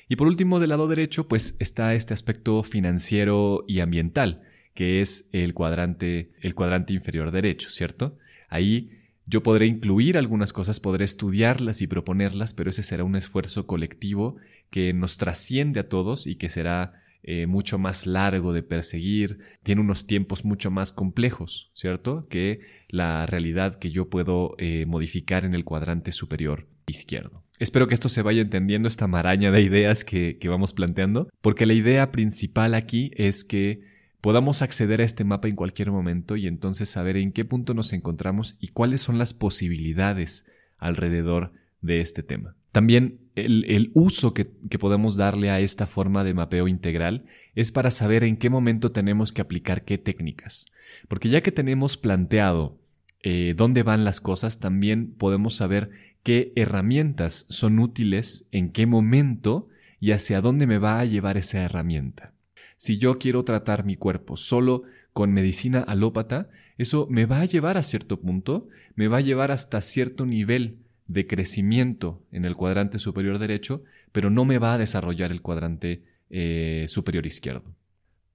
Y 0.08 0.14
por 0.14 0.28
último, 0.28 0.60
del 0.60 0.68
lado 0.68 0.86
derecho, 0.86 1.26
pues 1.26 1.56
está 1.58 1.94
este 1.94 2.14
aspecto 2.14 2.62
financiero 2.62 3.64
y 3.66 3.80
ambiental, 3.80 4.42
que 4.74 5.00
es 5.00 5.30
el 5.32 5.52
cuadrante, 5.52 6.30
el 6.40 6.54
cuadrante 6.54 6.92
inferior 6.92 7.32
derecho, 7.32 7.70
¿cierto? 7.70 8.18
Ahí 8.48 8.99
yo 9.30 9.44
podré 9.44 9.66
incluir 9.66 10.18
algunas 10.18 10.52
cosas, 10.52 10.80
podré 10.80 11.04
estudiarlas 11.04 11.82
y 11.82 11.86
proponerlas, 11.86 12.52
pero 12.52 12.70
ese 12.70 12.82
será 12.82 13.04
un 13.04 13.14
esfuerzo 13.14 13.64
colectivo 13.64 14.36
que 14.70 14.92
nos 14.92 15.18
trasciende 15.18 15.78
a 15.78 15.88
todos 15.88 16.26
y 16.26 16.34
que 16.34 16.48
será 16.48 16.94
eh, 17.22 17.46
mucho 17.46 17.78
más 17.78 18.08
largo 18.08 18.52
de 18.52 18.64
perseguir, 18.64 19.38
tiene 19.62 19.82
unos 19.82 20.08
tiempos 20.08 20.44
mucho 20.44 20.72
más 20.72 20.90
complejos, 20.92 21.70
¿cierto? 21.74 22.26
Que 22.28 22.58
la 22.88 23.24
realidad 23.26 23.78
que 23.78 23.92
yo 23.92 24.10
puedo 24.10 24.56
eh, 24.58 24.84
modificar 24.86 25.44
en 25.44 25.54
el 25.54 25.64
cuadrante 25.64 26.10
superior 26.10 26.66
izquierdo. 26.88 27.44
Espero 27.60 27.86
que 27.86 27.94
esto 27.94 28.08
se 28.08 28.22
vaya 28.22 28.42
entendiendo, 28.42 28.88
esta 28.88 29.06
maraña 29.06 29.52
de 29.52 29.62
ideas 29.62 30.02
que, 30.02 30.38
que 30.38 30.48
vamos 30.48 30.72
planteando, 30.72 31.28
porque 31.40 31.66
la 31.66 31.74
idea 31.74 32.10
principal 32.10 32.74
aquí 32.74 33.12
es 33.14 33.44
que 33.44 33.82
podamos 34.20 34.62
acceder 34.62 35.00
a 35.00 35.04
este 35.04 35.24
mapa 35.24 35.48
en 35.48 35.56
cualquier 35.56 35.90
momento 35.90 36.36
y 36.36 36.46
entonces 36.46 36.88
saber 36.88 37.16
en 37.16 37.32
qué 37.32 37.44
punto 37.44 37.74
nos 37.74 37.92
encontramos 37.92 38.56
y 38.60 38.68
cuáles 38.68 39.00
son 39.00 39.18
las 39.18 39.34
posibilidades 39.34 40.50
alrededor 40.78 41.52
de 41.80 42.00
este 42.00 42.22
tema. 42.22 42.56
También 42.72 43.20
el, 43.34 43.90
uso 43.94 44.32
que, 44.34 44.44
podemos 44.44 45.16
darle 45.16 45.50
a 45.50 45.60
esta 45.60 45.86
forma 45.86 46.24
de 46.24 46.34
mapeo 46.34 46.68
integral 46.68 47.24
es 47.54 47.72
para 47.72 47.90
saber 47.90 48.22
en 48.24 48.36
qué 48.36 48.50
momento 48.50 48.92
tenemos 48.92 49.32
que 49.32 49.40
aplicar 49.40 49.84
qué 49.84 49.98
técnicas. 49.98 50.66
Porque 51.08 51.28
ya 51.28 51.42
que 51.42 51.52
tenemos 51.52 51.96
planteado 51.96 52.78
eh, 53.22 53.54
dónde 53.56 53.82
van 53.82 54.04
las 54.04 54.20
cosas, 54.20 54.60
también 54.60 55.14
podemos 55.14 55.54
saber 55.56 55.90
qué 56.22 56.52
herramientas 56.54 57.46
son 57.48 57.78
útiles, 57.78 58.48
en 58.52 58.70
qué 58.70 58.86
momento 58.86 59.68
y 59.98 60.12
hacia 60.12 60.40
dónde 60.40 60.66
me 60.66 60.78
va 60.78 61.00
a 61.00 61.04
llevar 61.04 61.36
esa 61.36 61.60
herramienta. 61.62 62.34
Si 62.80 62.96
yo 62.96 63.18
quiero 63.18 63.44
tratar 63.44 63.84
mi 63.84 63.96
cuerpo 63.96 64.38
solo 64.38 64.84
con 65.12 65.34
medicina 65.34 65.80
alópata, 65.80 66.48
eso 66.78 67.06
me 67.10 67.26
va 67.26 67.42
a 67.42 67.44
llevar 67.44 67.76
a 67.76 67.82
cierto 67.82 68.22
punto, 68.22 68.68
me 68.94 69.06
va 69.06 69.18
a 69.18 69.20
llevar 69.20 69.50
hasta 69.50 69.82
cierto 69.82 70.24
nivel 70.24 70.78
de 71.06 71.26
crecimiento 71.26 72.24
en 72.32 72.46
el 72.46 72.56
cuadrante 72.56 72.98
superior 72.98 73.38
derecho, 73.38 73.84
pero 74.12 74.30
no 74.30 74.46
me 74.46 74.56
va 74.56 74.72
a 74.72 74.78
desarrollar 74.78 75.30
el 75.30 75.42
cuadrante 75.42 76.04
eh, 76.30 76.86
superior 76.88 77.26
izquierdo. 77.26 77.64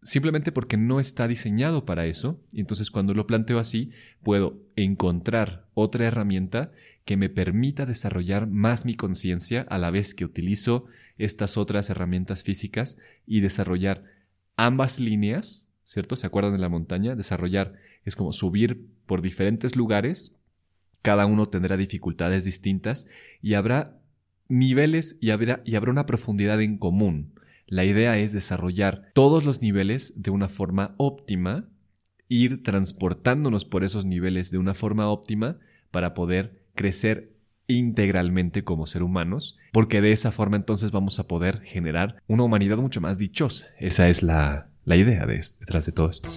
Simplemente 0.04 0.52
porque 0.52 0.78
no 0.78 1.00
está 1.00 1.28
diseñado 1.28 1.84
para 1.84 2.06
eso, 2.06 2.40
y 2.54 2.60
entonces 2.60 2.92
cuando 2.92 3.16
lo 3.16 3.26
planteo 3.26 3.58
así, 3.58 3.90
puedo 4.22 4.60
encontrar 4.76 5.66
otra 5.74 6.06
herramienta 6.06 6.72
que 7.04 7.18
me 7.18 7.30
permita 7.30 7.88
desarrollar 7.88 8.46
más 8.46 8.86
mi 8.86 8.94
conciencia 8.94 9.66
a 9.68 9.80
la 9.80 9.90
vez 9.90 10.14
que 10.14 10.24
utilizo 10.24 10.86
estas 11.18 11.58
otras 11.58 11.90
herramientas 11.90 12.44
físicas 12.44 13.00
y 13.26 13.40
desarrollar 13.40 14.15
ambas 14.58 15.00
líneas, 15.00 15.68
¿cierto? 15.84 16.16
¿Se 16.16 16.28
acuerdan 16.28 16.54
de 16.54 16.60
la 16.60 16.70
montaña? 16.70 17.16
Desarrollar 17.16 17.74
es 18.04 18.16
como 18.16 18.32
subir 18.32 18.88
por 19.06 19.22
diferentes 19.22 19.76
lugares 19.76 20.36
cada 21.06 21.28
uno 21.28 21.46
tendrá 21.46 21.78
dificultades 21.78 22.46
distintas 22.46 23.08
y 23.40 23.54
habrá 23.54 24.02
niveles 24.50 25.20
y 25.22 25.30
habrá, 25.30 25.62
y 25.64 25.76
habrá 25.76 25.92
una 25.92 26.08
profundidad 26.08 26.60
en 26.64 26.80
común. 26.80 27.36
La 27.68 27.86
idea 27.86 28.18
es 28.18 28.34
desarrollar 28.34 29.12
todos 29.14 29.46
los 29.46 29.62
niveles 29.62 30.24
de 30.24 30.32
una 30.32 30.48
forma 30.48 30.96
óptima, 30.98 31.70
ir 32.28 32.64
transportándonos 32.64 33.66
por 33.66 33.84
esos 33.84 34.04
niveles 34.04 34.50
de 34.50 34.58
una 34.58 34.74
forma 34.74 35.08
óptima 35.08 35.60
para 35.92 36.16
poder 36.16 36.64
crecer 36.74 37.35
integralmente 37.68 38.64
como 38.64 38.88
ser 38.88 39.04
humanos, 39.04 39.58
porque 39.72 40.02
de 40.02 40.12
esa 40.12 40.32
forma 40.32 40.58
entonces 40.58 40.92
vamos 40.92 41.20
a 41.20 41.28
poder 41.28 41.62
generar 41.62 42.22
una 42.28 42.44
humanidad 42.44 42.78
mucho 42.78 43.02
más 43.02 43.18
dichosa. 43.18 43.68
Esa 43.80 44.08
es 44.10 44.24
la, 44.24 44.68
la 44.84 44.96
idea 44.96 45.26
detrás 45.26 45.86
de 45.86 45.92
todo 45.92 46.10
esto. 46.10 46.30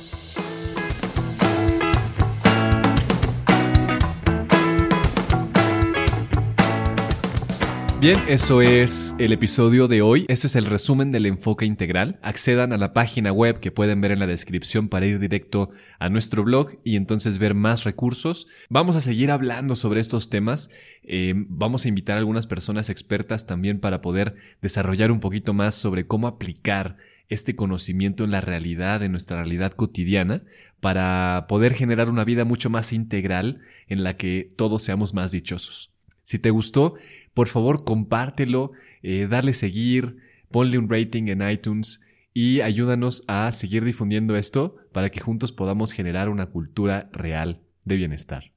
Bien, 8.01 8.17
eso 8.29 8.63
es 8.63 9.17
el 9.19 9.33
episodio 9.33 9.89
de 9.89 10.03
hoy. 10.03 10.25
Eso 10.29 10.47
es 10.47 10.55
el 10.55 10.67
resumen 10.67 11.11
del 11.11 11.27
enfoque 11.27 11.67
integral. 11.67 12.21
Accedan 12.23 12.73
a 12.73 12.79
la 12.79 12.93
página 12.93 13.33
web 13.33 13.59
que 13.59 13.73
pueden 13.73 14.01
ver 14.01 14.13
en 14.13 14.21
la 14.21 14.29
descripción 14.29 14.89
para 14.89 15.07
ir 15.07 15.19
directo 15.19 15.71
a 15.99 16.09
nuestro 16.09 16.45
blog 16.45 16.79
y 16.85 16.95
entonces 16.95 17.39
ver 17.39 17.55
más 17.55 17.83
recursos. 17.83 18.47
Vamos 18.71 18.95
a 18.95 19.01
seguir 19.01 19.33
hablando 19.33 19.75
sobre 19.75 19.99
estos 19.99 20.31
temas. 20.31 20.71
Eh, 21.03 21.35
vamos 21.49 21.85
a 21.85 21.89
invitar 21.89 22.15
a 22.15 22.21
algunas 22.21 22.47
personas 22.47 22.89
expertas 22.89 23.47
también 23.47 23.81
para 23.81 24.01
poder 24.01 24.37
desarrollar 24.63 25.11
un 25.11 25.19
poquito 25.19 25.53
más 25.53 25.75
sobre 25.75 26.07
cómo 26.07 26.29
aplicar 26.29 26.99
este 27.29 27.57
conocimiento 27.57 28.23
en 28.23 28.31
la 28.31 28.41
realidad, 28.41 29.03
en 29.03 29.11
nuestra 29.11 29.39
realidad 29.39 29.73
cotidiana, 29.73 30.45
para 30.79 31.47
poder 31.49 31.75
generar 31.75 32.09
una 32.09 32.23
vida 32.23 32.45
mucho 32.45 32.71
más 32.71 32.93
integral 32.93 33.61
en 33.89 34.05
la 34.05 34.17
que 34.17 34.49
todos 34.57 34.85
seamos 34.85 35.15
más 35.15 35.33
dichosos. 35.33 35.98
Si 36.29 36.39
te 36.39 36.51
gustó, 36.51 36.95
por 37.33 37.49
favor 37.49 37.85
compártelo, 37.85 38.73
eh, 39.03 39.27
darle 39.31 39.55
seguir, 39.55 40.19
ponle 40.51 40.77
un 40.77 40.91
rating 40.91 41.29
en 41.29 41.49
iTunes 41.49 42.03
y 42.35 42.61
ayúdanos 42.61 43.25
a 43.29 43.51
seguir 43.51 43.83
difundiendo 43.83 44.37
esto 44.37 44.77
para 44.93 45.09
que 45.09 45.21
juntos 45.21 45.53
podamos 45.53 45.93
generar 45.93 46.29
una 46.29 46.45
cultura 46.45 47.09
real 47.15 47.63
de 47.87 47.97
bienestar. 47.97 48.53